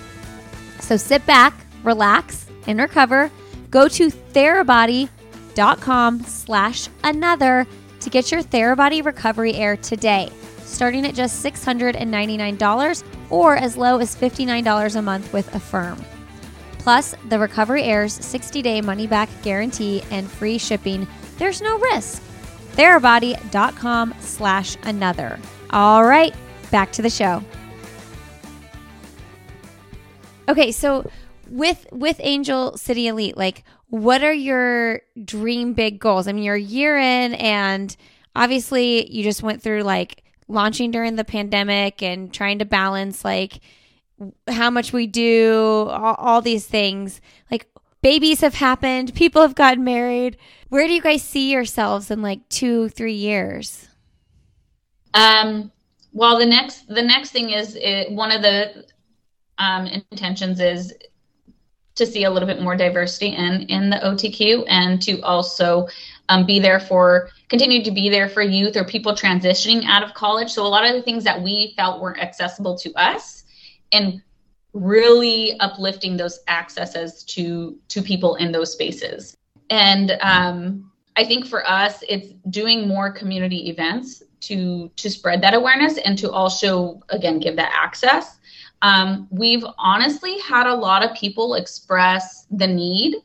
[0.78, 3.30] So sit back, relax, and recover.
[3.70, 7.66] Go to therabody.com slash another
[8.00, 10.32] to get your Therabody Recovery Air today,
[10.64, 16.02] starting at just $699 or as low as $59 a month with Affirm.
[16.78, 21.06] Plus, the Recovery Air's 60-day money-back guarantee and free shipping.
[21.38, 22.22] There's no risk
[22.72, 25.38] therabody.com slash another.
[25.70, 26.34] All right,
[26.70, 27.42] back to the show.
[30.48, 31.08] Okay, so
[31.50, 36.28] with with Angel City Elite, like what are your dream big goals?
[36.28, 37.94] I mean, you're a year in and
[38.36, 43.60] obviously you just went through like launching during the pandemic and trying to balance like
[44.48, 47.20] how much we do, all, all these things.
[47.50, 47.68] Like
[48.02, 50.36] babies have happened, people have gotten married.
[50.68, 53.88] Where do you guys see yourselves in like two, three years?
[55.14, 55.72] Um,
[56.12, 58.84] well, the next the next thing is it, one of the
[59.58, 60.92] um, intentions is
[62.00, 65.86] to see a little bit more diversity in in the OTQ and to also
[66.28, 70.14] um, be there for continue to be there for youth or people transitioning out of
[70.14, 70.50] college.
[70.50, 73.44] So a lot of the things that we felt weren't accessible to us
[73.92, 74.22] and
[74.72, 79.36] really uplifting those accesses to to people in those spaces.
[79.68, 85.54] And um, I think for us, it's doing more community events to to spread that
[85.54, 88.38] awareness and to also again give that access.
[88.82, 93.16] Um, we've honestly had a lot of people express the need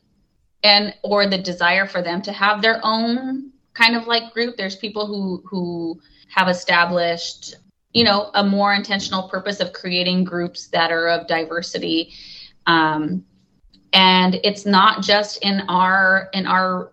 [0.62, 4.56] and or the desire for them to have their own kind of like group.
[4.56, 7.54] There's people who who have established
[7.92, 12.12] you know a more intentional purpose of creating groups that are of diversity.
[12.66, 13.24] Um,
[13.92, 16.92] and it's not just in our in our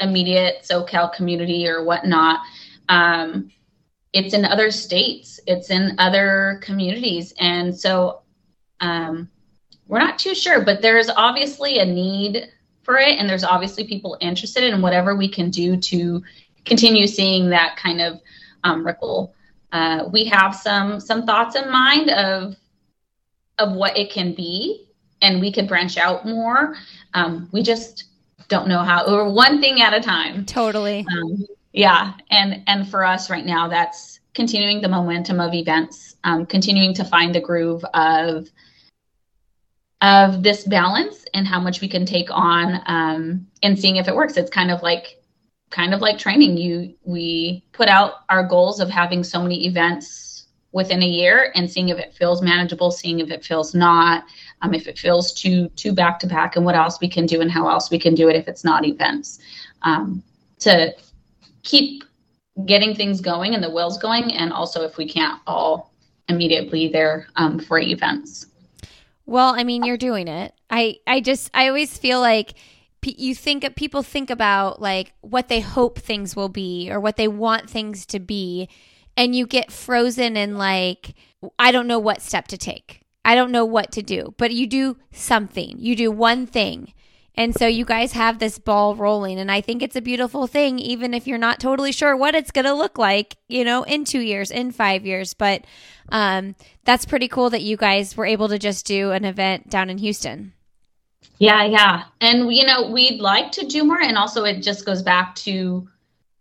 [0.00, 2.40] immediate socal community or whatnot.
[2.88, 3.50] Um,
[4.12, 5.40] it's in other states.
[5.46, 7.34] It's in other communities.
[7.38, 8.22] And so
[8.80, 9.28] um,
[9.86, 12.48] we're not too sure but there's obviously a need
[12.82, 13.18] for it.
[13.18, 16.22] And there's obviously people interested in whatever we can do to
[16.64, 18.20] continue seeing that kind of
[18.64, 19.34] um, ripple.
[19.72, 22.56] Uh, we have some some thoughts in mind of
[23.58, 24.88] of what it can be
[25.20, 26.76] and we could branch out more.
[27.14, 28.04] Um, we just
[28.48, 30.46] don't know how or one thing at a time.
[30.46, 31.06] Totally.
[31.10, 36.46] Um, yeah and and for us right now that's continuing the momentum of events um,
[36.46, 38.48] continuing to find the groove of
[40.00, 44.14] of this balance and how much we can take on um, and seeing if it
[44.14, 44.36] works.
[44.36, 45.20] It's kind of like
[45.70, 46.56] kind of like training.
[46.56, 51.70] You we put out our goals of having so many events within a year and
[51.70, 54.24] seeing if it feels manageable, seeing if it feels not,
[54.62, 57.40] um, if it feels too too back to back, and what else we can do
[57.40, 59.40] and how else we can do it if it's not events.
[59.82, 60.22] Um,
[60.60, 60.94] to
[61.68, 62.02] keep
[62.64, 65.92] getting things going and the wheels going, and also if we can't all
[66.28, 68.46] immediately there um, for events.
[69.26, 70.54] Well, I mean, you're doing it.
[70.70, 72.54] I I just I always feel like
[73.02, 77.28] you think people think about like what they hope things will be or what they
[77.28, 78.68] want things to be
[79.16, 81.14] and you get frozen in like
[81.58, 83.02] I don't know what step to take.
[83.24, 84.34] I don't know what to do.
[84.38, 85.76] But you do something.
[85.78, 86.94] You do one thing
[87.38, 89.38] and so you guys have this ball rolling.
[89.38, 92.50] And I think it's a beautiful thing, even if you're not totally sure what it's
[92.50, 95.34] going to look like, you know, in two years, in five years.
[95.34, 95.64] But
[96.08, 99.88] um, that's pretty cool that you guys were able to just do an event down
[99.88, 100.52] in Houston.
[101.38, 102.06] Yeah, yeah.
[102.20, 104.02] And, you know, we'd like to do more.
[104.02, 105.88] And also, it just goes back to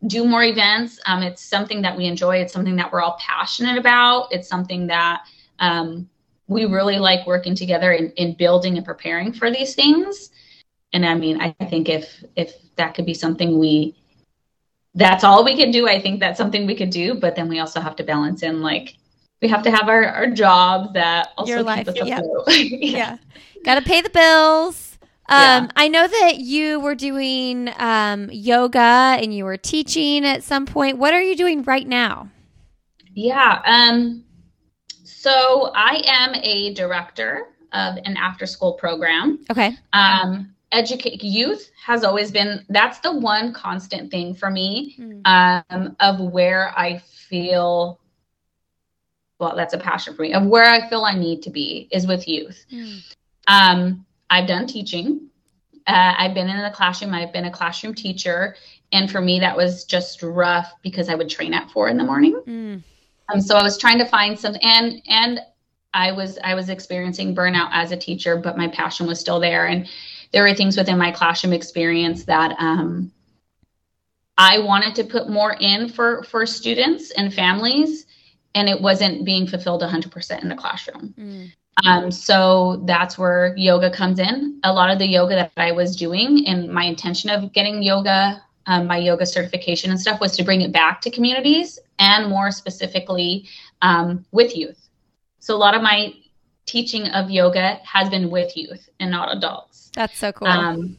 [0.08, 1.00] do more events.
[1.06, 4.88] Um, it's something that we enjoy, it's something that we're all passionate about, it's something
[4.88, 5.22] that,
[5.60, 6.10] um,
[6.48, 10.32] we really like working together in building and preparing for these things
[10.94, 13.96] and I mean, I think if if that could be something we
[14.96, 17.16] that's all we can do, I think that's something we could do.
[17.16, 18.96] But then we also have to balance in like
[19.42, 21.86] we have to have our, our jobs that also Your life.
[21.86, 22.20] keep us yeah.
[22.20, 22.48] afloat.
[22.48, 22.78] yeah.
[22.82, 23.18] yeah.
[23.64, 24.98] Gotta pay the bills.
[25.30, 25.68] Um, yeah.
[25.76, 28.80] I know that you were doing um, yoga
[29.20, 30.98] and you were teaching at some point.
[30.98, 32.30] What are you doing right now?
[33.14, 33.62] Yeah.
[33.66, 34.24] Um,
[35.04, 39.40] so I am a director of an after school program.
[39.52, 39.78] Okay.
[39.92, 45.22] Um, educate youth has always been that's the one constant thing for me mm.
[45.26, 48.00] um, of where I feel
[49.40, 52.06] well that's a passion for me of where I feel I need to be is
[52.06, 52.66] with youth.
[52.72, 53.16] Mm.
[53.48, 55.30] Um, I've done teaching.
[55.86, 57.14] Uh, I've been in the classroom.
[57.14, 58.58] I've been a classroom teacher,
[58.92, 62.04] and for me that was just rough because I would train at four in the
[62.04, 62.42] morning.
[62.46, 62.84] Mm.
[63.30, 65.40] Um, so I was trying to find some and and
[65.94, 69.68] I was I was experiencing burnout as a teacher, but my passion was still there
[69.68, 69.88] and
[70.32, 73.12] there were things within my classroom experience that um,
[74.38, 78.06] I wanted to put more in for for students and families,
[78.54, 81.14] and it wasn't being fulfilled 100% in the classroom.
[81.18, 81.52] Mm.
[81.86, 84.60] Um, so that's where yoga comes in.
[84.64, 88.42] A lot of the yoga that I was doing, and my intention of getting yoga,
[88.66, 92.52] um, my yoga certification and stuff, was to bring it back to communities and more
[92.52, 93.48] specifically
[93.82, 94.90] um, with youth.
[95.40, 96.14] So a lot of my
[96.68, 99.90] teaching of yoga has been with youth and not adults.
[99.96, 100.48] That's so cool.
[100.48, 100.98] Um,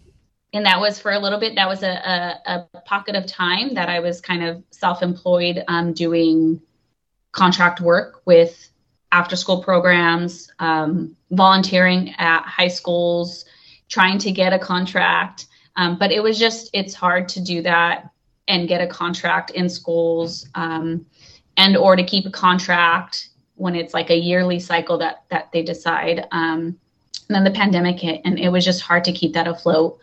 [0.53, 1.55] and that was for a little bit.
[1.55, 5.93] That was a, a, a pocket of time that I was kind of self-employed, um,
[5.93, 6.61] doing
[7.33, 8.71] contract work with
[9.13, 13.45] after-school programs, um, volunteering at high schools,
[13.89, 15.47] trying to get a contract.
[15.77, 18.11] Um, but it was just it's hard to do that
[18.49, 20.49] and get a contract in schools.
[20.55, 21.07] Um,
[21.59, 23.28] and or to keep a contract
[23.59, 26.27] when it's like a yearly cycle that that they decide.
[26.33, 26.79] Um,
[27.29, 29.99] and then the pandemic hit, and it was just hard to keep that afloat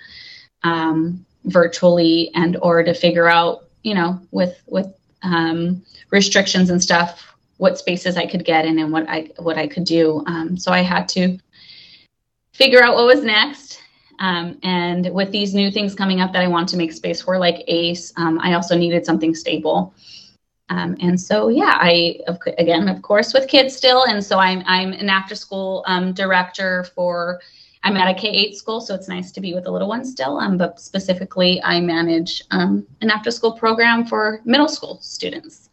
[0.64, 4.94] um, virtually and or to figure out, you know, with with
[5.24, 9.68] um, restrictions and stuff, what spaces I could get in and what I what I
[9.68, 10.24] could do.
[10.28, 11.40] Um, so I had to
[12.54, 13.82] figure out what was next.
[14.20, 17.38] Um, and with these new things coming up that I want to make space for,
[17.38, 19.94] like ACE, um, I also needed something stable.
[20.70, 22.20] Um, and so, yeah, I
[22.58, 26.86] again, of course, with kids still, and so I'm I'm an after school um, director
[26.96, 27.40] for.
[27.84, 30.10] I'm at a K eight school, so it's nice to be with the little ones
[30.10, 30.40] still.
[30.40, 35.70] Um, but specifically, I manage um, an after school program for middle school students.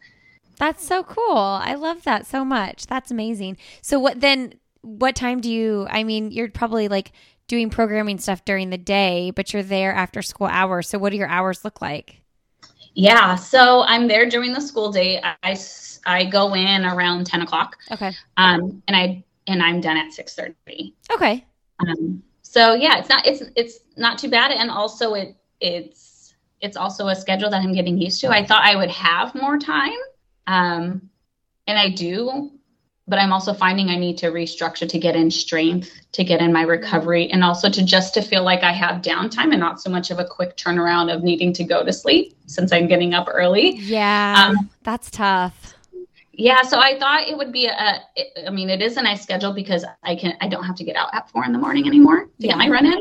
[0.59, 1.37] That's so cool.
[1.37, 2.85] I love that so much.
[2.85, 3.57] That's amazing.
[3.81, 4.53] So, what then?
[4.81, 5.87] What time do you?
[5.89, 7.13] I mean, you're probably like
[7.47, 10.89] doing programming stuff during the day, but you're there after school hours.
[10.89, 12.22] So, what do your hours look like?
[12.95, 15.21] Yeah, so I'm there during the school day.
[15.43, 15.57] I,
[16.05, 17.77] I go in around 10 o'clock.
[17.91, 18.11] Okay.
[18.37, 20.93] Um, and I and I'm done at 6:30.
[21.11, 21.45] Okay.
[21.79, 26.77] Um, so yeah, it's not it's it's not too bad, and also it it's it's
[26.77, 28.29] also a schedule that I'm getting used to.
[28.29, 29.97] I thought I would have more time,
[30.47, 31.09] um,
[31.67, 32.51] and I do,
[33.07, 36.53] but I'm also finding I need to restructure to get in strength, to get in
[36.53, 39.89] my recovery, and also to just to feel like I have downtime and not so
[39.89, 43.27] much of a quick turnaround of needing to go to sleep since I'm getting up
[43.29, 43.75] early.
[43.77, 45.73] Yeah, um, that's tough.
[46.35, 47.99] Yeah, so I thought it would be a.
[48.47, 50.35] I mean, it is a nice schedule because I can.
[50.41, 52.53] I don't have to get out at four in the morning anymore to yeah.
[52.53, 52.99] get my run in.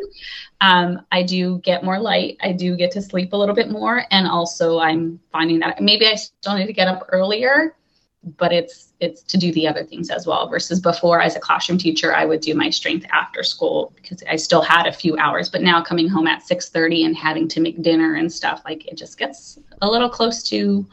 [0.61, 2.37] Um, I do get more light.
[2.43, 6.07] I do get to sleep a little bit more, and also I'm finding that maybe
[6.07, 7.75] I still need to get up earlier
[8.39, 11.79] but it's it's to do the other things as well versus before as a classroom
[11.79, 15.49] teacher i would do my strength after school because i still had a few hours
[15.49, 18.97] but now coming home at 6.30 and having to make dinner and stuff like it
[18.97, 20.87] just gets a little close to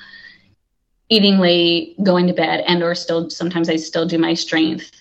[1.09, 4.91] eating late going to bed and or still sometimes i still do my strength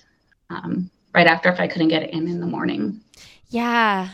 [0.50, 3.00] um, right after if i couldn't get it in in the morning
[3.48, 4.10] yeah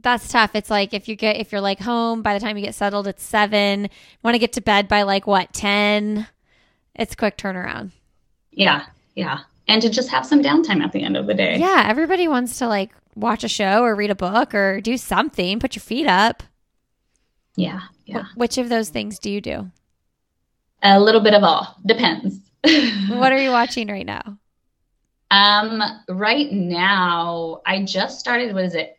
[0.00, 0.54] that's tough.
[0.54, 3.08] It's like if you get if you're like home by the time you get settled,
[3.08, 3.88] it's seven.
[4.22, 6.28] Want to get to bed by like what ten?
[6.98, 7.92] It's quick turnaround.
[8.50, 9.40] Yeah, yeah.
[9.68, 11.58] And to just have some downtime at the end of the day.
[11.58, 15.60] Yeah, everybody wants to like watch a show or read a book or do something,
[15.60, 16.42] put your feet up.
[17.56, 18.24] Yeah, yeah.
[18.24, 19.70] Wh- which of those things do you do?
[20.82, 21.76] A little bit of all.
[21.84, 22.38] Depends.
[23.08, 24.38] what are you watching right now?
[25.30, 28.54] Um, right now, I just started.
[28.54, 28.98] What is it?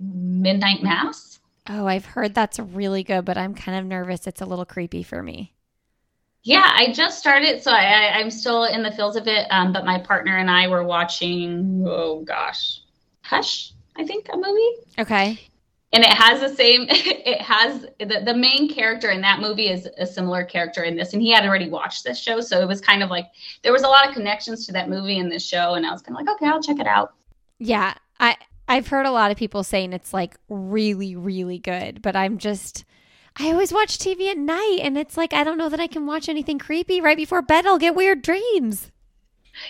[0.00, 1.38] Midnight Mass.
[1.68, 4.26] Oh, I've heard that's really good, but I'm kind of nervous.
[4.26, 5.53] It's a little creepy for me.
[6.44, 9.46] Yeah, I just started, so I, am still in the fields of it.
[9.50, 11.84] Um, but my partner and I were watching.
[11.88, 12.82] Oh gosh,
[13.22, 14.76] Hush, I think a movie.
[14.98, 15.40] Okay.
[15.94, 16.86] And it has the same.
[17.26, 21.14] It has the the main character in that movie is a similar character in this,
[21.14, 23.28] and he had already watched this show, so it was kind of like
[23.62, 26.02] there was a lot of connections to that movie and this show, and I was
[26.02, 27.14] kind of like, okay, I'll check it out.
[27.58, 28.36] Yeah, I
[28.68, 32.84] I've heard a lot of people saying it's like really really good, but I'm just
[33.36, 36.06] I always watch TV at night and it's like I don't know that I can
[36.06, 37.66] watch anything creepy right before bed.
[37.66, 38.92] I'll get weird dreams.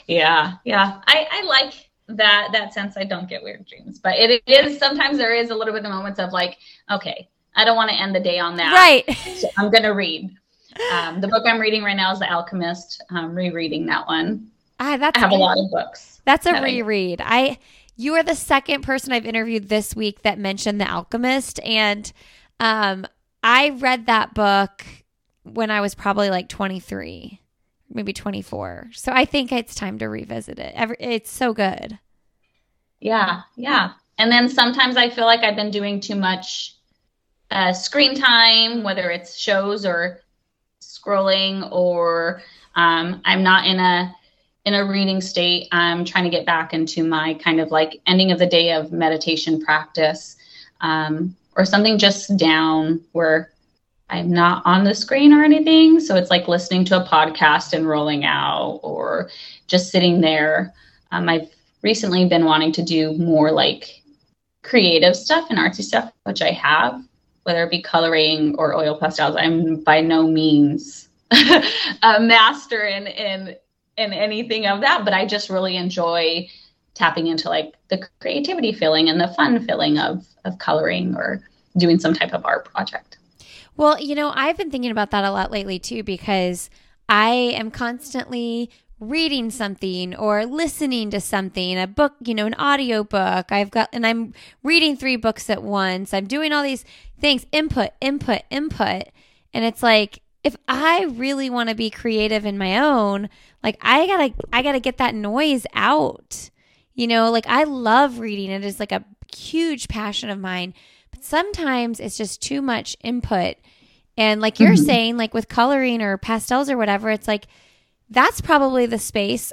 [0.06, 1.00] Yeah, yeah.
[1.06, 3.98] I, I like that that sense I don't get weird dreams.
[3.98, 6.58] But it, is sometimes there is a little bit of moments of like,
[6.90, 8.72] okay, I don't want to end the day on that.
[8.74, 9.16] Right.
[9.36, 10.30] So I'm gonna read.
[10.92, 13.02] Um, the book I'm reading right now is The Alchemist.
[13.10, 14.50] I'm rereading that one.
[14.80, 16.20] Ah, that's I have a lot of books.
[16.24, 17.20] That's a that reread.
[17.20, 17.58] I, I
[17.96, 22.12] you are the second person I've interviewed this week that mentioned The Alchemist, and
[22.58, 23.06] um,
[23.44, 24.86] I read that book
[25.42, 27.40] when I was probably like 23,
[27.92, 28.88] maybe 24.
[28.94, 30.74] So I think it's time to revisit it.
[30.98, 31.98] It's so good.
[33.00, 33.92] Yeah, yeah.
[34.16, 36.74] And then sometimes I feel like I've been doing too much
[37.50, 40.20] uh, screen time, whether it's shows or
[40.80, 42.40] scrolling, or
[42.76, 44.14] um, I'm not in a
[44.64, 45.68] in a reading state.
[45.70, 48.90] I'm trying to get back into my kind of like ending of the day of
[48.90, 50.36] meditation practice.
[50.80, 53.52] Um, or something just down where
[54.10, 55.98] I'm not on the screen or anything.
[56.00, 59.30] So it's like listening to a podcast and rolling out or
[59.66, 60.74] just sitting there.
[61.10, 61.48] Um, I've
[61.82, 64.02] recently been wanting to do more like
[64.62, 67.02] creative stuff and artsy stuff, which I have,
[67.44, 69.36] whether it be coloring or oil pastels.
[69.36, 71.08] I'm by no means
[72.02, 73.56] a master in, in,
[73.96, 76.48] in anything of that, but I just really enjoy
[76.94, 81.42] tapping into like the creativity feeling and the fun feeling of of coloring or
[81.76, 83.18] doing some type of art project.
[83.76, 86.70] Well, you know, I've been thinking about that a lot lately too because
[87.08, 88.70] I am constantly
[89.00, 93.50] reading something or listening to something, a book, you know, an audio book.
[93.50, 94.32] I've got and I'm
[94.62, 96.14] reading three books at once.
[96.14, 96.84] I'm doing all these
[97.20, 99.04] things, input, input, input.
[99.52, 103.28] And it's like if I really want to be creative in my own,
[103.62, 106.50] like I got to I got to get that noise out.
[106.94, 108.50] You know, like I love reading.
[108.50, 110.74] It is like a huge passion of mine.
[111.10, 113.56] But sometimes it's just too much input.
[114.16, 114.84] And like you're mm-hmm.
[114.84, 117.46] saying like with coloring or pastels or whatever, it's like
[118.10, 119.52] that's probably the space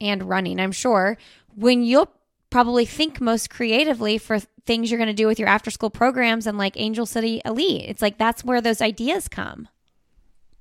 [0.00, 1.18] and running, I'm sure,
[1.54, 2.10] when you'll
[2.50, 6.46] probably think most creatively for things you're going to do with your after school programs
[6.46, 7.84] and like Angel City Elite.
[7.88, 9.68] It's like that's where those ideas come.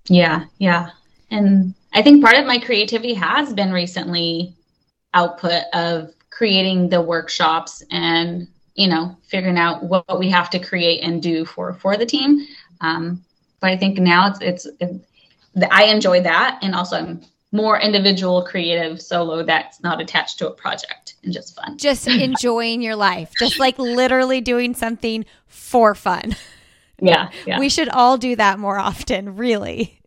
[0.07, 0.91] Yeah, yeah.
[1.29, 4.55] And I think part of my creativity has been recently
[5.13, 11.01] output of creating the workshops and you know figuring out what, we have to create
[11.03, 12.45] and do for for the team.
[12.81, 13.23] Um,
[13.59, 15.01] but i think now it's it's it,
[15.71, 16.59] i enjoy that.
[16.61, 17.21] And also i'm
[17.51, 21.77] more individual creative solo that's not attached to a project and just fun.
[21.77, 23.31] Just enjoying your life.
[23.39, 26.35] Just like literally doing something for fun.
[26.99, 27.57] Yeah, yeah.
[27.57, 30.01] We should all do that more often really.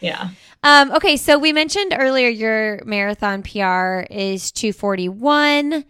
[0.00, 0.30] Yeah
[0.62, 5.84] um, okay, so we mentioned earlier your marathon PR is 241.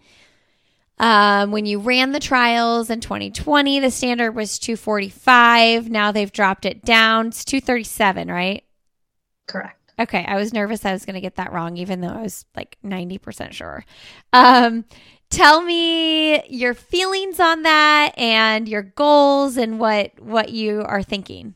[0.99, 5.89] Um, when you ran the trials in 2020, the standard was 245.
[5.89, 7.27] Now they've dropped it down.
[7.27, 8.63] It's 237, right?
[9.47, 9.79] Correct.
[9.97, 12.45] Okay, I was nervous I was going to get that wrong, even though I was
[12.55, 13.85] like 90% sure.
[14.31, 14.85] Um,
[15.29, 21.55] tell me your feelings on that and your goals and what what you are thinking.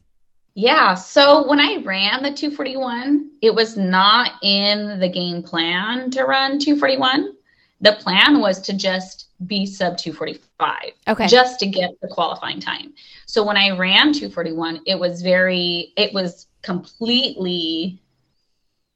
[0.56, 0.94] Yeah.
[0.94, 6.60] So when I ran the 241, it was not in the game plan to run
[6.60, 7.34] 241.
[7.82, 10.92] The plan was to just be sub 245.
[11.08, 11.28] Okay.
[11.28, 12.94] Just to get the qualifying time.
[13.26, 18.00] So when I ran 241, it was very, it was completely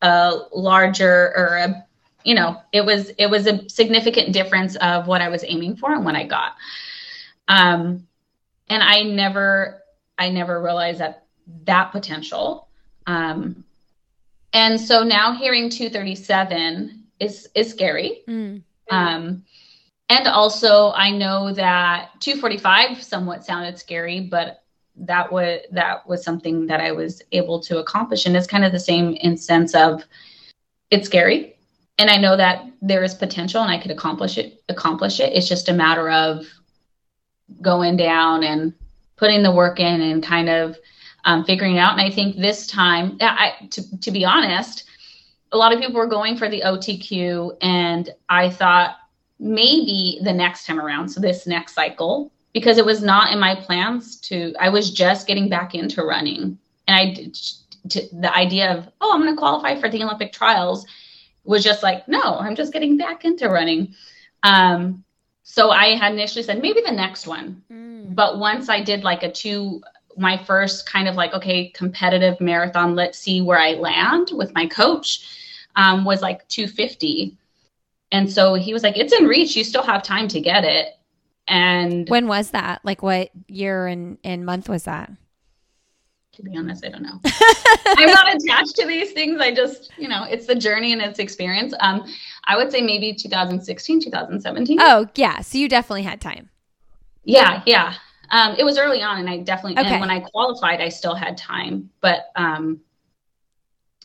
[0.02, 1.86] a larger or a,
[2.24, 5.92] you know, it was, it was a significant difference of what I was aiming for
[5.92, 6.54] and what I got.
[7.48, 8.08] Um,
[8.70, 9.82] and I never,
[10.18, 11.27] I never realized that
[11.66, 12.68] that potential.
[13.06, 13.64] Um,
[14.54, 18.22] and so now hearing 237 is is scary.
[18.28, 18.64] Mm.
[18.90, 19.44] Um,
[20.10, 24.64] and also, I know that 245 somewhat sounded scary, but
[24.96, 28.72] that was that was something that I was able to accomplish, and it's kind of
[28.72, 30.04] the same in sense of
[30.90, 31.56] it's scary,
[31.98, 34.64] and I know that there is potential, and I could accomplish it.
[34.70, 35.34] Accomplish it.
[35.34, 36.46] It's just a matter of
[37.62, 38.74] going down and
[39.18, 40.78] putting the work in, and kind of
[41.26, 41.94] um, figuring out.
[41.94, 44.86] And I think this time, I, to, to be honest,
[45.52, 48.98] a lot of people were going for the OTQ, and I thought
[49.40, 53.56] maybe the next time around, so this next cycle, because it was not in my
[53.56, 56.58] plans to, I was just getting back into running.
[56.88, 57.32] And I
[57.90, 60.86] to, the idea of, oh, I'm going to qualify for the Olympic trials
[61.44, 63.94] was just like, no, I'm just getting back into running.
[64.44, 65.04] Um,
[65.44, 67.64] so I had initially said maybe the next one.
[67.72, 68.14] Mm.
[68.14, 69.82] But once I did like a two
[70.18, 74.68] my first kind of like, okay, competitive marathon, let's see where I land with my
[74.68, 75.26] coach
[75.76, 77.38] um, was like 250.
[78.12, 79.56] And so he was like, it's in reach.
[79.56, 80.96] You still have time to get it.
[81.48, 82.82] And when was that?
[82.84, 85.12] Like what year and, and month was that?
[86.34, 87.20] To be honest, I don't know.
[87.98, 89.40] I'm not attached to these things.
[89.42, 91.74] I just, you know, it's the journey and it's experience.
[91.80, 92.04] Um,
[92.44, 94.78] I would say maybe 2016, 2017.
[94.80, 95.42] Oh, yeah.
[95.42, 96.50] So you definitely had time.
[97.24, 97.96] Yeah, yeah.
[98.32, 99.94] Um, it was early on, and I definitely okay.
[99.94, 101.90] and when I qualified, I still had time.
[102.02, 102.82] But um,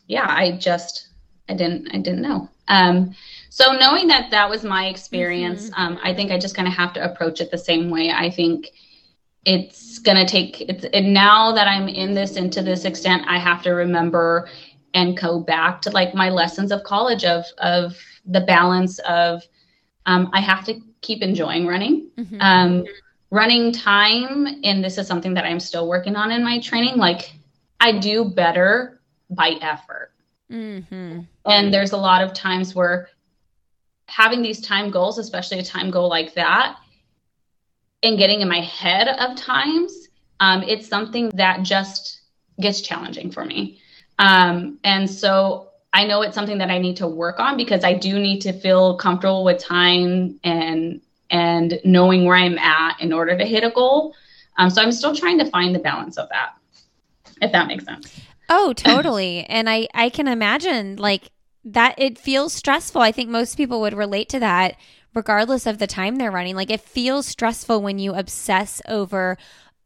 [0.07, 1.09] yeah, I just
[1.49, 2.49] I didn't I didn't know.
[2.67, 3.13] Um,
[3.49, 5.81] so knowing that that was my experience, mm-hmm.
[5.81, 8.11] um, I think I just kind of have to approach it the same way.
[8.11, 8.69] I think
[9.45, 13.37] it's gonna take it's and now that I'm in this and to this extent, I
[13.37, 14.49] have to remember
[14.93, 19.43] and go back to like my lessons of college of of the balance of
[20.05, 22.09] um, I have to keep enjoying running.
[22.17, 22.41] Mm-hmm.
[22.41, 22.85] Um,
[23.33, 27.33] running time and this is something that i'm still working on in my training like
[27.79, 30.11] i do better by effort
[30.51, 31.21] mm-hmm.
[31.47, 33.09] and there's a lot of times where
[34.05, 36.77] having these time goals especially a time goal like that
[38.03, 40.09] and getting in my head of times
[40.39, 42.21] um, it's something that just
[42.61, 43.79] gets challenging for me
[44.19, 47.95] um, and so i know it's something that i need to work on because i
[47.95, 51.01] do need to feel comfortable with time and
[51.33, 54.15] and knowing where I'm at in order to hit a goal.
[54.57, 56.53] Um, so I'm still trying to find the balance of that,
[57.41, 58.21] if that makes sense.
[58.49, 59.43] Oh, totally.
[59.49, 61.31] and I, I can imagine like
[61.65, 63.01] that it feels stressful.
[63.01, 64.77] I think most people would relate to that
[65.15, 66.55] regardless of the time they're running.
[66.55, 69.37] Like it feels stressful when you obsess over,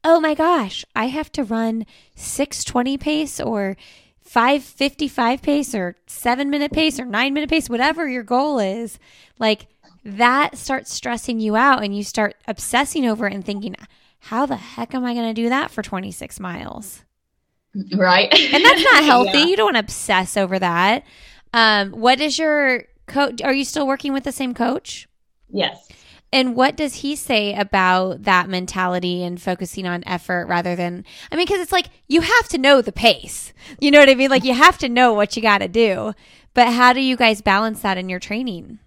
[0.03, 1.85] oh my gosh, I have to run
[2.15, 3.77] 620 pace or
[4.21, 8.99] 555 pace or seven minute pace or nine minute pace, whatever your goal is.
[9.39, 9.67] Like
[10.07, 13.75] that starts stressing you out and you start obsessing over it and thinking,
[14.19, 17.03] how the heck am I going to do that for 26 miles?
[17.95, 18.33] Right.
[18.33, 19.39] And that's not healthy.
[19.39, 19.45] yeah.
[19.45, 21.03] You don't want to obsess over that.
[21.53, 23.41] Um, what is your coach?
[23.41, 25.07] Are you still working with the same coach?
[25.49, 25.87] Yes.
[26.31, 31.35] And what does he say about that mentality and focusing on effort rather than, I
[31.35, 33.53] mean, because it's like you have to know the pace.
[33.79, 34.29] You know what I mean?
[34.29, 36.13] Like you have to know what you got to do.
[36.53, 38.79] But how do you guys balance that in your training?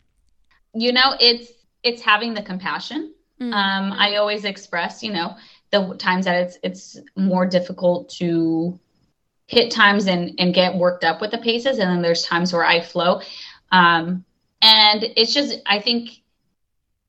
[0.74, 1.50] You know, it's
[1.82, 3.14] it's having the compassion.
[3.40, 3.52] Mm-hmm.
[3.52, 5.36] Um, I always express, you know,
[5.70, 8.78] the times that it's it's more difficult to
[9.46, 12.64] hit times and and get worked up with the paces, and then there's times where
[12.64, 13.20] I flow.
[13.72, 14.24] Um,
[14.62, 16.10] and it's just, I think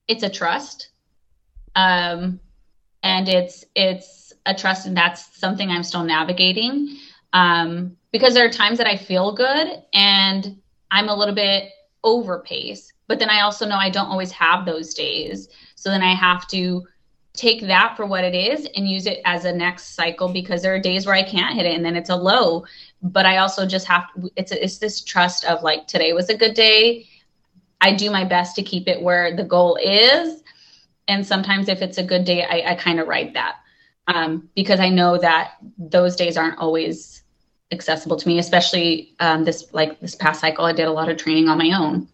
[0.08, 0.90] it's a trust.
[1.76, 2.40] Um,
[3.04, 6.98] and it's it's a trust, and that's something I'm still navigating.
[7.34, 11.72] Um, because there are times that I feel good and I'm a little bit
[12.04, 15.50] over pace, but then I also know I don't always have those days.
[15.76, 16.86] So then I have to
[17.34, 20.76] take that for what it is and use it as a next cycle because there
[20.76, 22.66] are days where I can't hit it and then it's a low.
[23.02, 24.04] But I also just have
[24.36, 27.08] it's it's this trust of like today was a good day.
[27.80, 30.44] I do my best to keep it where the goal is.
[31.08, 33.56] And sometimes if it's a good day, I, I kind of ride that
[34.08, 37.21] um, because I know that those days aren't always
[37.72, 40.66] accessible to me, especially um, this like this past cycle.
[40.66, 42.08] I did a lot of training on my own.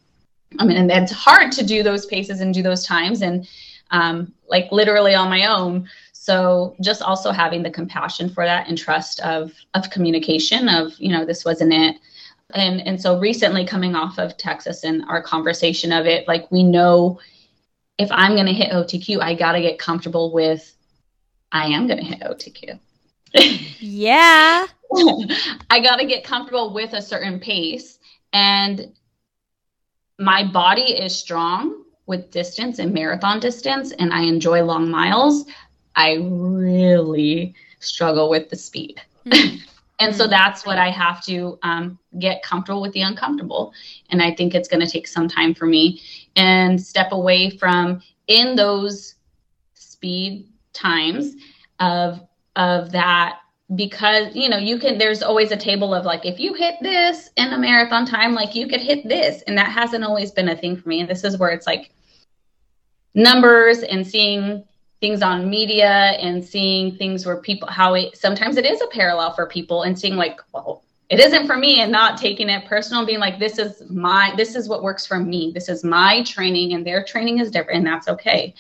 [0.60, 3.48] I mean, and it's hard to do those paces and do those times and
[3.92, 5.90] um, like literally on my own.
[6.14, 11.12] So just also having the compassion for that and trust of of communication of you
[11.12, 11.98] know this wasn't it.
[12.54, 16.64] And and so recently coming off of Texas and our conversation of it, like we
[16.64, 17.20] know
[17.98, 20.76] if I'm going to hit OTQ, I got to get comfortable with
[21.52, 22.80] I am going to hit OTQ.
[23.34, 24.66] Yeah.
[25.70, 28.00] I got to get comfortable with a certain pace
[28.34, 28.94] and
[30.20, 35.46] my body is strong with distance and marathon distance and I enjoy long miles.
[35.96, 39.02] I really struggle with the speed.
[39.26, 39.58] Mm-hmm.
[40.00, 43.74] and so that's what I have to um, get comfortable with the uncomfortable.
[44.10, 46.02] And I think it's going to take some time for me
[46.36, 49.16] and step away from in those
[49.74, 51.36] speed times
[51.80, 52.22] of
[52.58, 53.40] of that
[53.76, 57.30] because you know you can there's always a table of like if you hit this
[57.36, 59.44] in a marathon time like you could hit this.
[59.44, 61.02] And that hasn't always been a thing for me.
[61.02, 61.92] And this is where it's like
[63.14, 64.64] numbers and seeing
[65.02, 69.32] things on media and seeing things where people how it sometimes it is a parallel
[69.34, 73.06] for people and seeing like well it isn't for me and not taking it personal
[73.06, 75.52] being like this is my this is what works for me.
[75.54, 78.56] This is my training and their training is different and that's okay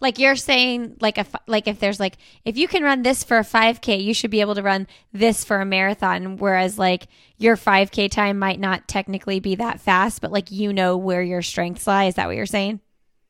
[0.00, 3.38] like you're saying like a like if there's like if you can run this for
[3.38, 6.38] a 5k you should be able to run this for a marathon.
[6.38, 10.96] Whereas like your 5k time might not technically be that fast but like you know
[10.96, 12.04] where your strengths lie.
[12.04, 12.80] Is that what you're saying?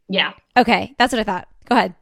[0.09, 0.33] Yeah.
[0.57, 0.95] Okay.
[0.99, 1.49] That's what i thought.
[1.69, 1.95] Go ahead.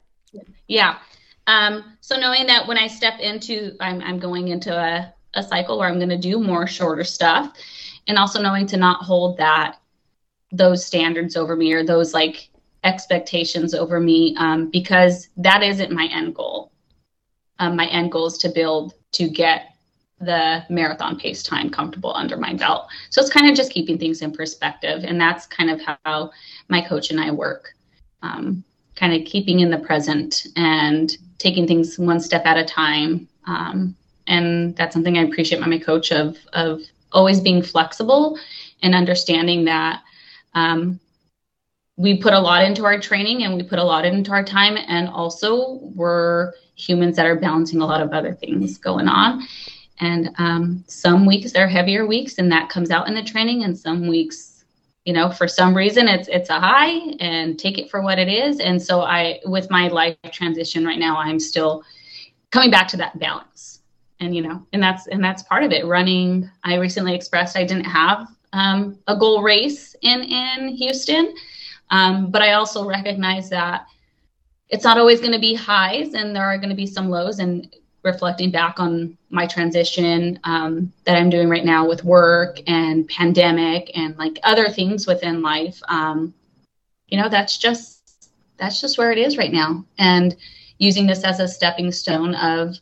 [0.66, 0.98] Yeah.
[1.46, 5.78] Um so knowing that when i step into i'm, I'm going into a, a cycle
[5.78, 7.54] where i'm going to do more shorter stuff
[8.06, 9.78] and also knowing to not hold that
[10.50, 12.48] those standards over me or those like
[12.84, 16.72] expectations over me um, because that isn't my end goal.
[17.58, 19.74] Um, my end goal is to build to get
[20.20, 22.88] the marathon pace time comfortable under my belt.
[23.10, 25.04] So it's kind of just keeping things in perspective.
[25.04, 26.32] And that's kind of how
[26.68, 27.74] my coach and I work,
[28.22, 28.64] um,
[28.96, 33.28] kind of keeping in the present and taking things one step at a time.
[33.46, 38.38] Um, and that's something I appreciate by my coach of, of always being flexible
[38.82, 40.02] and understanding that
[40.54, 40.98] um,
[41.98, 44.78] we put a lot into our training and we put a lot into our time
[44.86, 49.42] and also we're humans that are balancing a lot of other things going on.
[49.98, 53.76] And um, some weeks are heavier weeks and that comes out in the training and
[53.76, 54.54] some weeks
[55.04, 58.28] you know for some reason it's it's a high and take it for what it
[58.28, 58.60] is.
[58.60, 61.82] And so i with my life transition right now i'm still
[62.52, 63.80] coming back to that balance.
[64.20, 65.84] And you know and that's and that's part of it.
[65.84, 71.34] Running i recently expressed i didn't have um, a goal race in in houston
[71.90, 73.86] um, but I also recognize that
[74.68, 77.38] it's not always going to be highs and there are going to be some lows.
[77.38, 77.74] And
[78.04, 83.90] reflecting back on my transition um, that I'm doing right now with work and pandemic
[83.96, 86.34] and like other things within life, um,
[87.08, 89.84] you know, that's just that's just where it is right now.
[89.98, 90.36] And
[90.78, 92.76] using this as a stepping stone of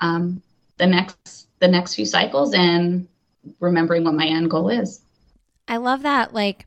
[0.00, 0.42] um,
[0.78, 3.08] the next the next few cycles and
[3.60, 5.00] remembering what my end goal is.
[5.66, 6.32] I love that.
[6.32, 6.66] Like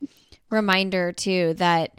[0.51, 1.91] reminder too that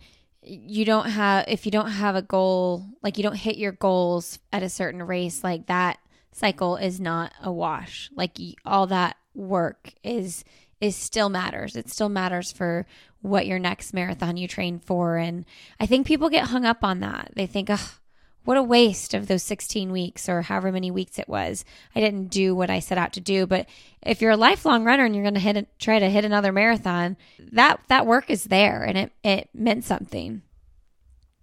[0.43, 4.39] you don't have if you don't have a goal like you don't hit your goals
[4.53, 5.99] at a certain race like that
[6.33, 8.11] cycle is not a wash.
[8.17, 10.45] Like all that work is
[10.81, 11.77] is still matters.
[11.77, 12.87] It still matters for
[13.21, 15.17] what your next marathon you train for.
[15.17, 15.45] And
[15.79, 17.33] i think people get hung up on that.
[17.37, 17.99] They think oh
[18.45, 21.65] what a waste of those 16 weeks or however many weeks it was.
[21.95, 23.47] I didn't do what I set out to do.
[23.47, 23.67] But
[24.03, 27.17] if you're a lifelong runner and you're going to hit, try to hit another marathon,
[27.53, 30.43] that, that work is there and it, it meant something.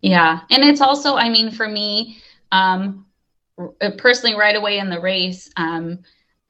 [0.01, 0.41] Yeah.
[0.49, 2.19] And it's also, I mean, for me,
[2.51, 3.05] um,
[3.97, 5.99] personally right away in the race, um,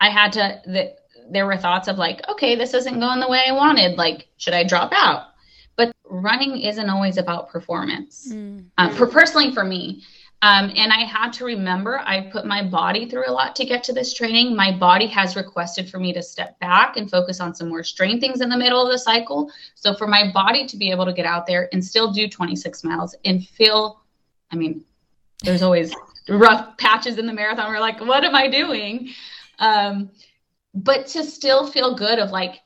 [0.02, 0.95] I had to, the,
[1.30, 3.97] there were thoughts of like, okay, this isn't going the way I wanted.
[3.97, 5.28] Like, should I drop out?
[5.76, 8.28] But running isn't always about performance.
[8.32, 8.66] Mm-hmm.
[8.78, 10.04] Uh, for personally for me,
[10.41, 13.83] um, and I had to remember I put my body through a lot to get
[13.85, 14.55] to this training.
[14.55, 18.21] My body has requested for me to step back and focus on some more strength
[18.21, 19.51] things in the middle of the cycle.
[19.75, 22.85] So for my body to be able to get out there and still do 26
[22.85, 24.01] miles and feel,
[24.49, 24.85] I mean,
[25.43, 25.93] there's always
[26.29, 27.69] rough patches in the marathon.
[27.69, 29.09] We're like, what am I doing?
[29.59, 30.09] Um,
[30.73, 32.61] but to still feel good of like,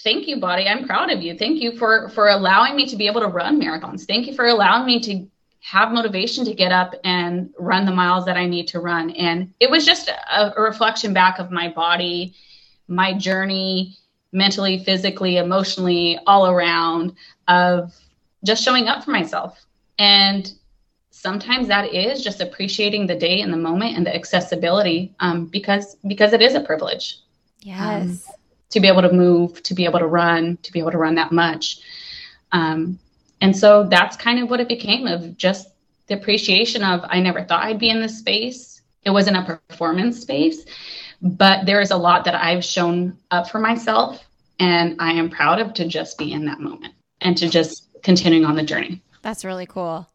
[0.00, 0.68] thank you, body.
[0.68, 1.38] I'm proud of you.
[1.38, 4.04] Thank you for for allowing me to be able to run marathons.
[4.04, 5.26] Thank you for allowing me to
[5.64, 9.08] have motivation to get up and run the miles that I need to run.
[9.12, 12.34] And it was just a, a reflection back of my body,
[12.86, 13.96] my journey,
[14.30, 17.14] mentally, physically, emotionally, all around
[17.48, 17.94] of
[18.44, 19.64] just showing up for myself.
[19.98, 20.52] And
[21.10, 25.96] sometimes that is just appreciating the day and the moment and the accessibility um, because
[26.06, 27.20] because it is a privilege.
[27.60, 27.78] Yes.
[27.80, 28.18] Um,
[28.68, 31.14] to be able to move, to be able to run, to be able to run
[31.14, 31.78] that much.
[32.52, 32.98] Um,
[33.44, 35.68] and so that's kind of what it became of just
[36.06, 38.80] the appreciation of I never thought I'd be in this space.
[39.02, 40.64] It wasn't a performance space,
[41.20, 44.24] but there is a lot that I've shown up for myself
[44.58, 48.46] and I am proud of to just be in that moment and to just continuing
[48.46, 49.02] on the journey.
[49.20, 50.08] That's really cool.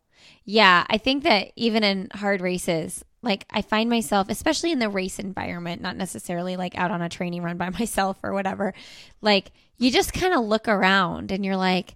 [0.43, 4.89] Yeah, I think that even in hard races, like I find myself, especially in the
[4.89, 8.73] race environment, not necessarily like out on a training run by myself or whatever,
[9.21, 11.93] like you just kind of look around and you're like,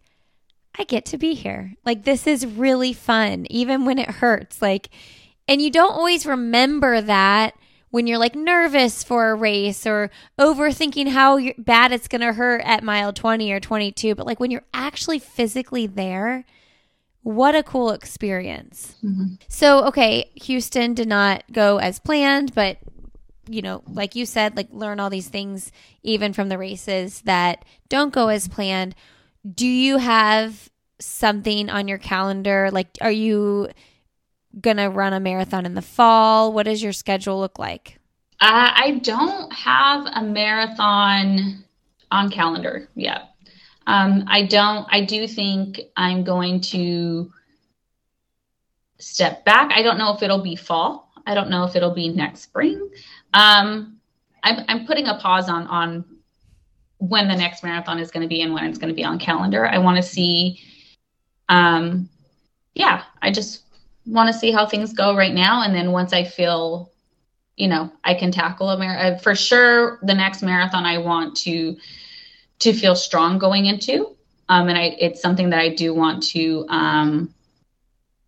[0.78, 1.74] I get to be here.
[1.86, 4.62] Like, this is really fun, even when it hurts.
[4.62, 4.90] Like,
[5.48, 7.54] and you don't always remember that
[7.92, 10.10] when you're like nervous for a race or
[10.40, 14.16] overthinking how bad it's going to hurt at mile 20 or 22.
[14.16, 16.44] But like, when you're actually physically there,
[17.22, 18.96] what a cool experience.
[19.04, 19.36] Mm-hmm.
[19.48, 22.78] So, okay, Houston did not go as planned, but
[23.48, 25.72] you know, like you said, like learn all these things
[26.02, 28.96] even from the races that don't go as planned
[29.50, 30.70] do you have
[31.00, 32.70] something on your calendar?
[32.72, 33.70] Like, are you
[34.60, 36.54] going to run a marathon in the fall?
[36.54, 38.00] What does your schedule look like?
[38.40, 41.64] Uh, I don't have a marathon
[42.12, 43.30] on calendar yet.
[43.88, 47.32] Um, I don't, I do think I'm going to
[49.00, 49.72] step back.
[49.74, 51.12] I don't know if it'll be fall.
[51.26, 52.90] I don't know if it'll be next spring.
[53.34, 53.98] Um,
[54.42, 56.06] I'm, I'm putting a pause on, on
[57.10, 59.20] when the next marathon is going to be and when it's going to be on
[59.20, 59.68] calendar.
[59.68, 60.62] I want to see,
[61.50, 62.08] um,
[62.76, 63.64] yeah, I just
[64.06, 65.64] want to see how things go right now.
[65.64, 66.94] And then once I feel,
[67.58, 71.36] you know, I can tackle a marathon, uh, for sure, the next marathon I want
[71.40, 71.76] to,
[72.60, 74.16] to feel strong going into.
[74.48, 77.34] Um, and I, it's something that I do want to, um,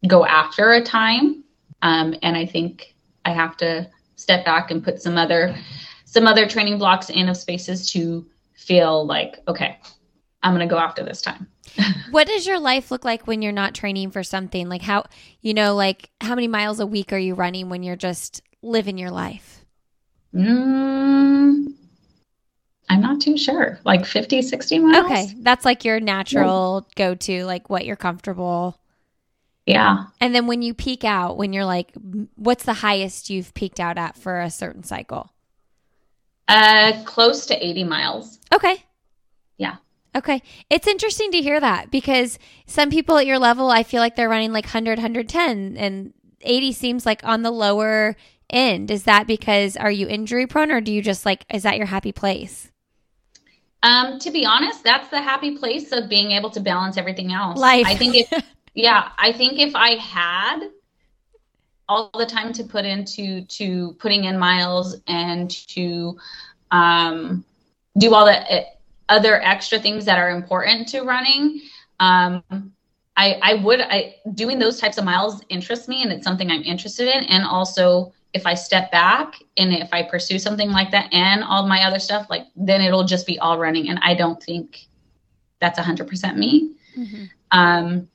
[0.05, 1.45] go after a time.
[1.81, 5.55] Um, and I think I have to step back and put some other,
[6.03, 8.25] some other training blocks in of spaces to
[8.55, 9.77] feel like, okay,
[10.43, 11.47] I'm going to go after this time.
[12.11, 14.69] what does your life look like when you're not training for something?
[14.69, 15.05] Like how,
[15.41, 18.97] you know, like how many miles a week are you running when you're just living
[18.97, 19.65] your life?
[20.33, 21.73] Mm,
[22.89, 23.79] I'm not too sure.
[23.83, 25.05] Like 50, 60 miles.
[25.05, 25.33] Okay.
[25.39, 27.07] That's like your natural yeah.
[27.07, 28.79] go to, like what you're comfortable.
[29.65, 30.05] Yeah.
[30.21, 31.91] And then when you peak out, when you're like,
[32.35, 35.31] what's the highest you've peaked out at for a certain cycle?
[36.47, 38.39] Uh, close to 80 miles.
[38.53, 38.83] Okay.
[39.57, 39.77] Yeah.
[40.15, 40.41] Okay.
[40.69, 42.37] It's interesting to hear that because
[42.67, 46.71] some people at your level, I feel like they're running like 100, 110, and 80
[46.71, 48.15] seems like on the lower
[48.49, 48.91] end.
[48.91, 51.87] Is that because are you injury prone or do you just like, is that your
[51.87, 52.71] happy place?
[53.83, 57.59] Um, to be honest, that's the happy place of being able to balance everything else.
[57.59, 57.85] Life.
[57.85, 58.43] I think if,
[58.73, 60.69] yeah, I think if I had
[61.87, 66.17] all the time to put into to putting in miles and to
[66.71, 67.45] um,
[67.97, 68.63] do all the uh,
[69.09, 71.61] other extra things that are important to running.
[71.99, 72.43] Um,
[73.17, 76.63] I, I would I doing those types of miles interests me and it's something I'm
[76.63, 77.23] interested in.
[77.25, 81.67] And also if I step back and if I pursue something like that and all
[81.67, 83.89] my other stuff like then it'll just be all running.
[83.89, 84.87] And I don't think
[85.61, 86.73] that's 100% me.
[86.97, 87.25] Mm-hmm.
[87.51, 88.07] um,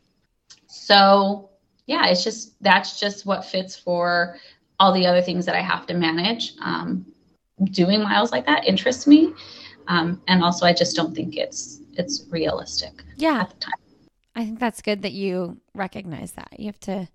[0.67, 1.50] so
[1.91, 4.37] yeah, it's just that's just what fits for
[4.79, 6.45] all the other things that I have to manage.
[6.63, 7.05] Um,
[7.73, 9.35] doing miles like that interests me,
[9.89, 12.95] um, and also I just don't think it's it's realistic.
[13.17, 13.75] Yeah, at the time.
[14.35, 16.59] I think that's good that you recognize that.
[16.59, 17.09] You have to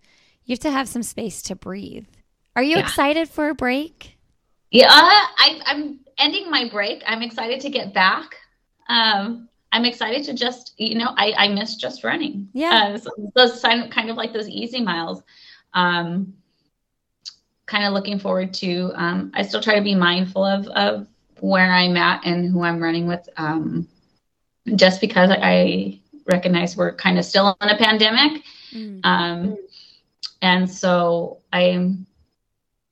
[0.45, 2.07] You have to have some space to breathe.
[2.55, 2.85] Are you Yeah.
[2.85, 4.17] excited for a break?
[4.71, 7.03] Yeah, I, I'm ending my break.
[7.07, 8.35] I'm excited to get back.
[8.89, 12.47] Um, I'm excited to just, you know, I, I miss just running.
[12.53, 12.93] Yeah.
[12.93, 15.21] Uh, so those kind kind of like those easy miles.
[15.73, 16.33] Um,
[17.65, 18.93] kind of looking forward to.
[18.95, 21.07] Um, I still try to be mindful of of
[21.41, 23.27] where I'm at and who I'm running with.
[23.35, 23.89] Um,
[24.75, 28.99] just because I recognize we're kind of still in a pandemic, Mm.
[29.03, 29.57] um,
[30.41, 32.05] and so I'm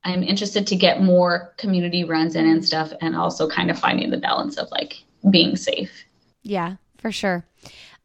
[0.03, 4.09] I'm interested to get more community runs in and stuff, and also kind of finding
[4.09, 6.05] the balance of like being safe.
[6.43, 7.45] Yeah, for sure.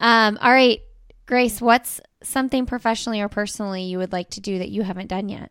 [0.00, 0.80] Um, all right,
[1.26, 5.28] Grace, what's something professionally or personally you would like to do that you haven't done
[5.28, 5.50] yet?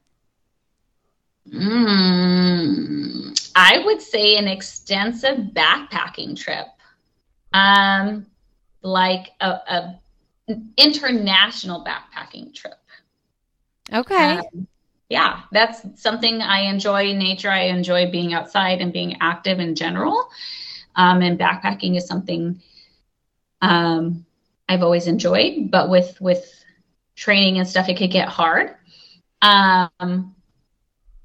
[1.54, 6.68] Mm, I would say an extensive backpacking trip,
[7.54, 8.26] um,
[8.82, 10.00] like a, a
[10.78, 12.76] international backpacking trip.
[13.94, 14.38] Okay.
[14.38, 14.68] Um,
[15.10, 17.50] yeah, that's something I enjoy nature.
[17.50, 20.30] I enjoy being outside and being active in general.
[20.96, 22.62] Um, and backpacking is something
[23.62, 24.26] um,
[24.70, 26.64] I've always enjoyed, but with with
[27.16, 28.76] training and stuff, it could get hard.
[29.42, 30.36] Um,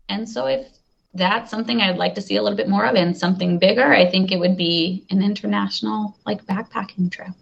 [0.09, 0.67] and so if
[1.15, 4.11] that's something I'd like to see a little bit more of and something bigger, I
[4.11, 7.35] think it would be an international like backpacking trip.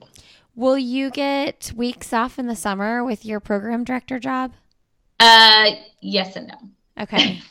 [0.57, 4.53] Will you get weeks off in the summer with your program director job?
[5.19, 5.71] Uh,
[6.01, 7.03] yes and no.
[7.03, 7.41] Okay.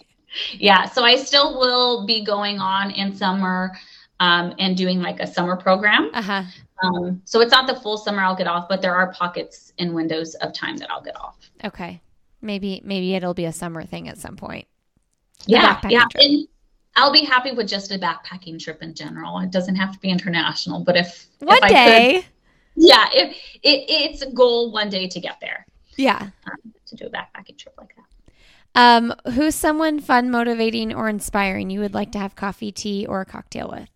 [0.53, 3.75] Yeah, so I still will be going on in summer
[4.19, 6.11] um, and doing like a summer program.
[6.13, 6.43] Uh huh.
[6.83, 9.93] Um, so it's not the full summer I'll get off, but there are pockets and
[9.93, 11.37] windows of time that I'll get off.
[11.63, 12.01] Okay.
[12.41, 14.65] Maybe maybe it'll be a summer thing at some point.
[15.45, 16.05] The Yeah, yeah.
[16.95, 19.39] I'll be happy with just a backpacking trip in general.
[19.39, 22.25] It doesn't have to be international, but if One if I could- day.
[22.75, 23.31] yeah, if
[23.63, 25.65] it, it's a goal one day to get there
[25.97, 26.29] Yeah.
[26.87, 28.05] to do a backpacking trip like that.
[28.75, 33.19] Um, who's someone fun, motivating, or inspiring you would like to have coffee, tea, or
[33.21, 33.89] a cocktail with?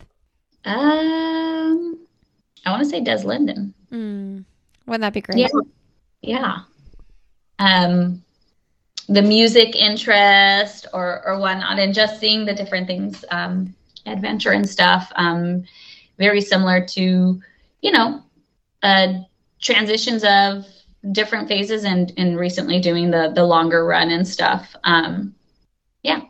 [0.65, 2.02] Um,
[2.65, 3.73] I want to say Des Linden.
[3.91, 4.45] Mm.
[4.85, 5.37] Wouldn't that be great?
[5.39, 5.47] Yeah.
[6.21, 6.57] Yeah.
[7.59, 8.23] Um,
[9.09, 13.73] the music interest or, or whatnot, and just seeing the different things, um,
[14.05, 15.63] adventure and stuff, um,
[16.17, 17.41] very similar to,
[17.81, 18.21] you know,
[18.81, 19.13] uh,
[19.61, 20.65] transitions of
[21.11, 24.73] different phases and, and recently doing the, the longer run and stuff.
[24.85, 25.35] Um,
[26.01, 26.21] yeah.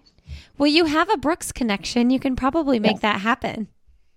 [0.57, 2.09] Well, you have a Brooks connection.
[2.09, 3.01] You can probably make Yes.
[3.01, 3.67] that happen.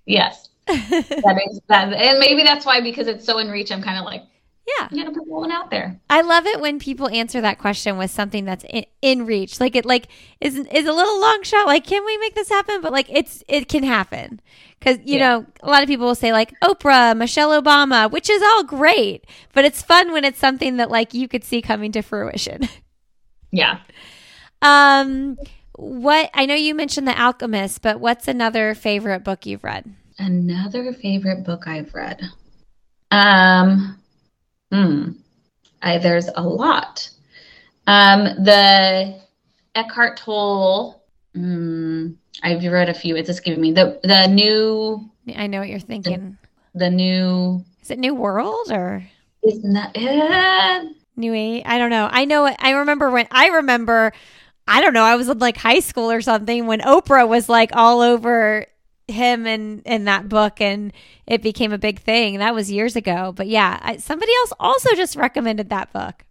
[0.07, 1.93] yes, that is that.
[1.93, 4.23] And maybe that's why, because it's so in reach, I'm kind of like,
[4.67, 4.89] yeah.
[4.91, 6.01] I'm going to put one out there.
[6.11, 9.61] I love it when people answer that question with something that's in, in reach.
[9.61, 10.09] Like it like
[10.41, 12.81] is is a little long shot like can we make this happen?
[12.81, 14.41] But like it's it can happen.
[14.81, 15.29] Cuz you Yeah.
[15.29, 19.25] know, a lot of people will say like Oprah, Michelle Obama, which is all great,
[19.53, 22.69] but it's fun when it's something that like you could see coming to fruition.
[23.53, 23.79] Yeah.
[24.63, 25.39] Um
[25.77, 29.95] what I know you mentioned The Alchemist, but what's another favorite book you've read?
[30.19, 32.23] Another favorite book I've read.
[33.11, 33.99] Um,
[34.73, 35.11] hmm,
[35.83, 37.09] I, there's a lot.
[37.87, 39.21] Um, the
[39.75, 41.03] Eckhart Tolle.
[41.35, 42.13] Hmm,
[42.43, 43.15] I've read a few.
[43.17, 43.73] It's escaping me.
[43.73, 46.39] The the new I know what you're thinking.
[46.75, 49.05] the new Is it New World or
[49.43, 50.85] is not uh,
[51.17, 51.63] New Age?
[51.67, 52.09] I don't know.
[52.11, 52.47] I know.
[52.59, 54.13] I remember when I remember.
[54.69, 55.05] I don't know.
[55.05, 58.67] I was in like high school or something when Oprah was like all over
[59.09, 60.93] him and in that book, and
[61.27, 62.39] it became a big thing.
[62.39, 63.33] That was years ago.
[63.35, 66.25] But yeah, I, somebody else also just recommended that book.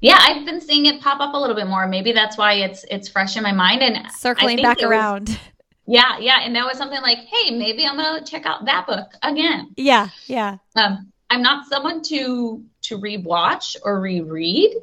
[0.00, 0.18] yeah.
[0.20, 1.86] I've been seeing it pop up a little bit more.
[1.86, 5.40] Maybe that's why it's it's fresh in my mind and Circling back it was- around.
[5.86, 6.40] yeah, yeah.
[6.42, 9.72] And that was something like, hey, maybe I'm gonna check out that book again.
[9.76, 10.58] yeah, yeah.
[10.76, 14.74] um, I'm not someone to to rewatch or reread.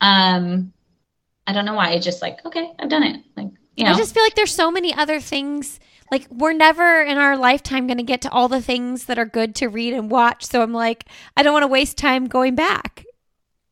[0.00, 0.72] Um,
[1.46, 1.90] I don't know why.
[1.90, 3.22] I just like okay, I've done it.
[3.36, 5.80] Like you know, I just feel like there's so many other things.
[6.10, 9.26] Like we're never in our lifetime going to get to all the things that are
[9.26, 10.44] good to read and watch.
[10.44, 11.04] So I'm like,
[11.36, 13.04] I don't want to waste time going back.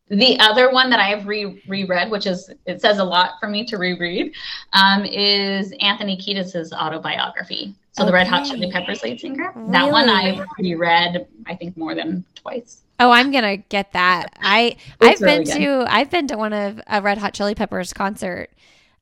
[0.08, 3.48] the other one that I have re reread, which is it says a lot for
[3.48, 4.32] me to reread,
[4.72, 7.74] um, is Anthony Kiedis's autobiography.
[7.92, 9.52] So the Red Hot Chili Peppers lead singer.
[9.70, 12.82] That one I've reread, I think more than twice.
[13.00, 14.36] Oh, I'm gonna get that.
[14.40, 17.54] I It's I've been really to I've been to one of a Red Hot Chili
[17.54, 18.50] Peppers concert.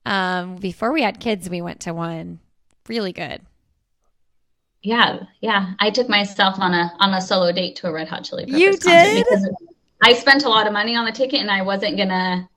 [0.07, 2.39] Um, before we had kids, we went to one.
[2.89, 3.41] Really good.
[4.83, 5.73] Yeah, yeah.
[5.81, 8.61] I took myself on a on a solo date to a Red Hot Chili Peppers
[8.61, 9.25] You concert did?
[9.25, 9.49] because
[10.03, 12.49] I spent a lot of money on the ticket, and I wasn't gonna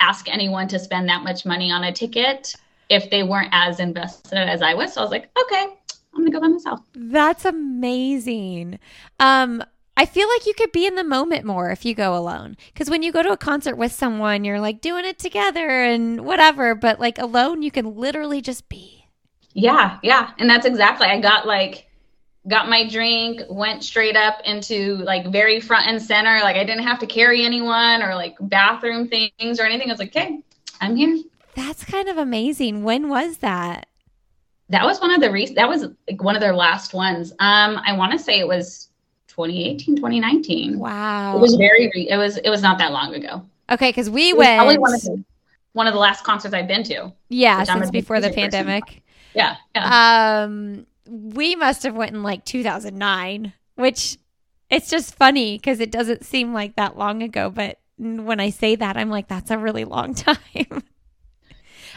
[0.00, 2.54] ask anyone to spend that much money on a ticket
[2.88, 4.92] if they weren't as invested as I was.
[4.94, 5.66] So I was like, okay,
[6.14, 6.80] I'm gonna go by myself.
[6.94, 8.80] That's amazing.
[9.20, 9.62] Um,
[9.96, 12.56] I feel like you could be in the moment more if you go alone.
[12.72, 16.22] Because when you go to a concert with someone, you're like doing it together and
[16.22, 16.74] whatever.
[16.74, 18.95] But like alone, you can literally just be.
[19.56, 20.32] Yeah, yeah.
[20.38, 21.86] And that's exactly, I got like,
[22.46, 26.40] got my drink, went straight up into like very front and center.
[26.40, 29.88] Like I didn't have to carry anyone or like bathroom things or anything.
[29.88, 30.40] I was like, okay,
[30.82, 31.22] I'm here.
[31.54, 32.84] That's kind of amazing.
[32.84, 33.86] When was that?
[34.68, 37.32] That was one of the re- that was like one of their last ones.
[37.32, 38.88] Um, I want to say it was
[39.28, 40.78] 2018, 2019.
[40.78, 41.34] Wow.
[41.34, 43.42] It was very re- it was it was not that long ago.
[43.70, 44.58] Okay, because we went.
[44.58, 45.24] probably one of the
[45.72, 47.10] one of the last concerts I've been to.
[47.30, 48.84] yeah, since before the pandemic.
[48.84, 49.02] person.
[49.36, 49.92] Yeah, yeah.
[50.44, 54.18] Um, we must have went in like 2009, which
[54.70, 57.50] it's just funny because it doesn't seem like that long ago.
[57.50, 60.82] But when I say that, I'm like, that's a really long time.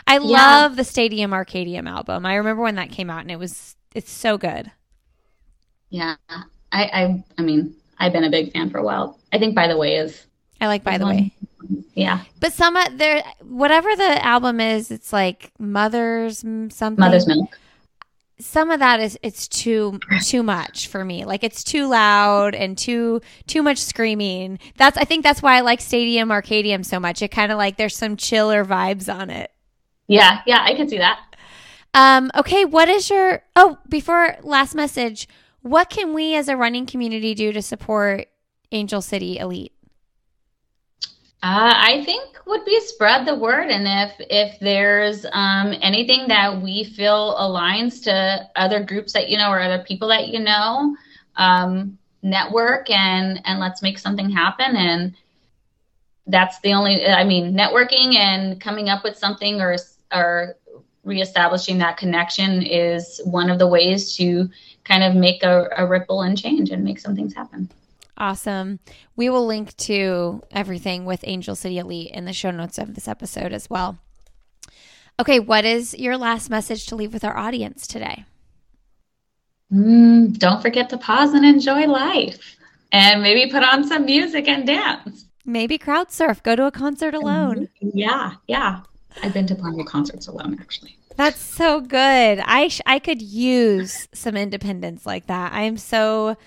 [0.07, 2.25] I love the Stadium Arcadium album.
[2.25, 4.71] I remember when that came out, and it was it's so good.
[5.89, 6.15] yeah.
[6.71, 9.19] I, I I mean, I've been a big fan for a while.
[9.33, 10.25] I think by the way is
[10.61, 11.33] I like by the one- way,
[11.95, 12.21] Yeah.
[12.39, 16.95] but some of there, whatever the album is, it's like Mother's something.
[16.97, 17.57] Mother's milk.
[18.39, 22.77] some of that is it's too too much for me like it's too loud and
[22.77, 27.21] too too much screaming that's i think that's why i like stadium arcadium so much
[27.21, 29.51] it kind of like there's some chiller vibes on it
[30.07, 31.19] Yeah, yeah, I can see that.
[31.93, 35.27] um okay what is your oh before last message
[35.61, 38.27] what can we as a running community do to support
[38.71, 39.73] angel city elite
[41.41, 46.61] Uh, I think would be spread the word, and if if there's um, anything that
[46.61, 50.97] we feel aligns to other groups that you know or other people that you know,
[51.37, 54.75] um, network and and let's make something happen.
[54.75, 55.15] And
[56.27, 57.07] that's the only.
[57.07, 59.77] I mean, networking and coming up with something or
[60.13, 60.57] or
[61.05, 64.49] reestablishing that connection is one of the ways to
[64.83, 67.69] kind of make a, a ripple and change and make some things happen.
[68.19, 68.79] Awesome.
[69.15, 73.07] We will link to everything with Angel City Elite in the show notes of this
[73.07, 73.97] episode as well.
[75.19, 78.25] Okay, what is your last message to leave with our audience today?
[79.71, 82.57] Mm, don't forget to pause and enjoy life.
[82.91, 85.25] And maybe put on some music and dance.
[85.45, 87.69] Maybe crowd surf, go to a concert alone.
[87.79, 88.81] Yeah, yeah.
[89.23, 90.97] I've been to plenty of concerts alone, actually.
[91.15, 92.39] That's so good.
[92.39, 95.51] I sh- I could use some independence like that.
[95.53, 96.37] I am so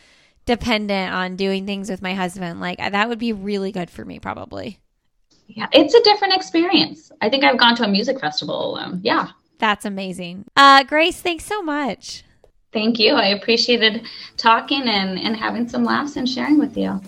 [0.44, 2.60] dependent on doing things with my husband.
[2.60, 4.78] Like that would be really good for me probably.
[5.46, 7.12] Yeah, it's a different experience.
[7.20, 9.00] I think I've gone to a music festival alone.
[9.02, 9.28] Yeah.
[9.58, 10.46] That's amazing.
[10.56, 12.24] Uh Grace, thanks so much.
[12.72, 13.14] Thank you.
[13.14, 14.06] I appreciated
[14.36, 17.00] talking and, and having some laughs and sharing with you.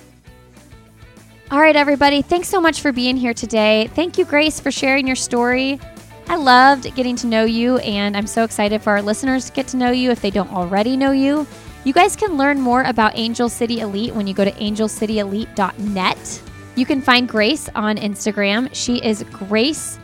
[1.51, 2.20] All right, everybody.
[2.20, 3.89] Thanks so much for being here today.
[3.94, 5.78] Thank you, Grace, for sharing your story.
[6.27, 9.69] I loved getting to know you, and I'm so excited for our listeners to get
[9.69, 11.47] to know you if they don't already know you.
[11.85, 16.43] You guys can learn more about Angel City Elite when you go to angelcityelite.net.
[16.77, 18.70] You can find Grace on Instagram.
[18.73, 19.98] She is Grace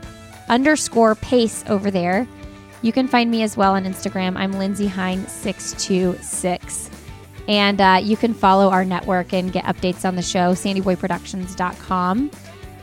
[0.51, 2.29] underscore pace over there.
[2.83, 4.37] You can find me as well on Instagram.
[4.37, 6.91] I'm Lindsey Hein 626
[7.49, 12.31] And uh, you can follow our network and get updates on the show, sandyboyproductions.com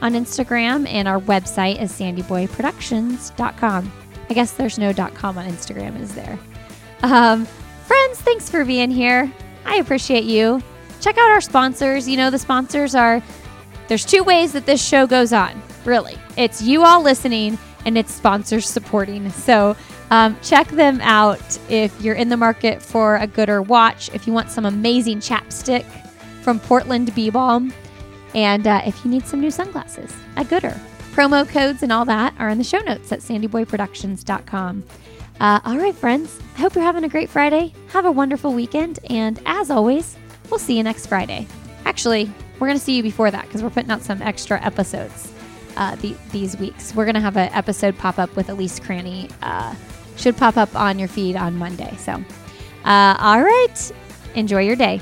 [0.02, 0.88] on Instagram.
[0.88, 3.92] And our website is sandyboyproductions.com.
[4.30, 6.40] I guess there's no .com on Instagram, is there?
[7.04, 7.48] Um,
[7.88, 9.32] friends, thanks for being here.
[9.66, 10.62] I appreciate you.
[11.02, 12.08] Check out our sponsors.
[12.08, 13.22] You know, the sponsors are
[13.88, 16.18] there's two ways that this show goes on, really.
[16.36, 19.30] It's you all listening and it's sponsors supporting.
[19.32, 19.78] So
[20.12, 24.34] um, check them out if you're in the market for a gooder watch, if you
[24.34, 25.86] want some amazing chapstick
[26.42, 27.74] from Portland Bee Balm,
[28.36, 30.78] and uh, if you need some new sunglasses, at goodr.
[31.14, 34.84] Promo codes and all that are in the show notes at sandyboyproductions.com.
[35.40, 37.74] Uh, all right, friends, I hope you're having a great Friday.
[37.90, 39.00] Have a wonderful weekend.
[39.10, 40.18] And as always,
[40.50, 41.48] we'll see you next Friday.
[41.86, 45.32] Actually, we're going to see you before that because we're putting out some extra episodes
[45.76, 46.96] uh, the, these weeks.
[46.96, 49.30] We're going to have an episode pop up with Elise Cranny.
[49.42, 49.76] Uh,
[50.16, 51.96] should pop up on your feed on Monday.
[51.98, 52.14] So,
[52.84, 53.92] uh, all right.
[54.34, 55.02] Enjoy your day.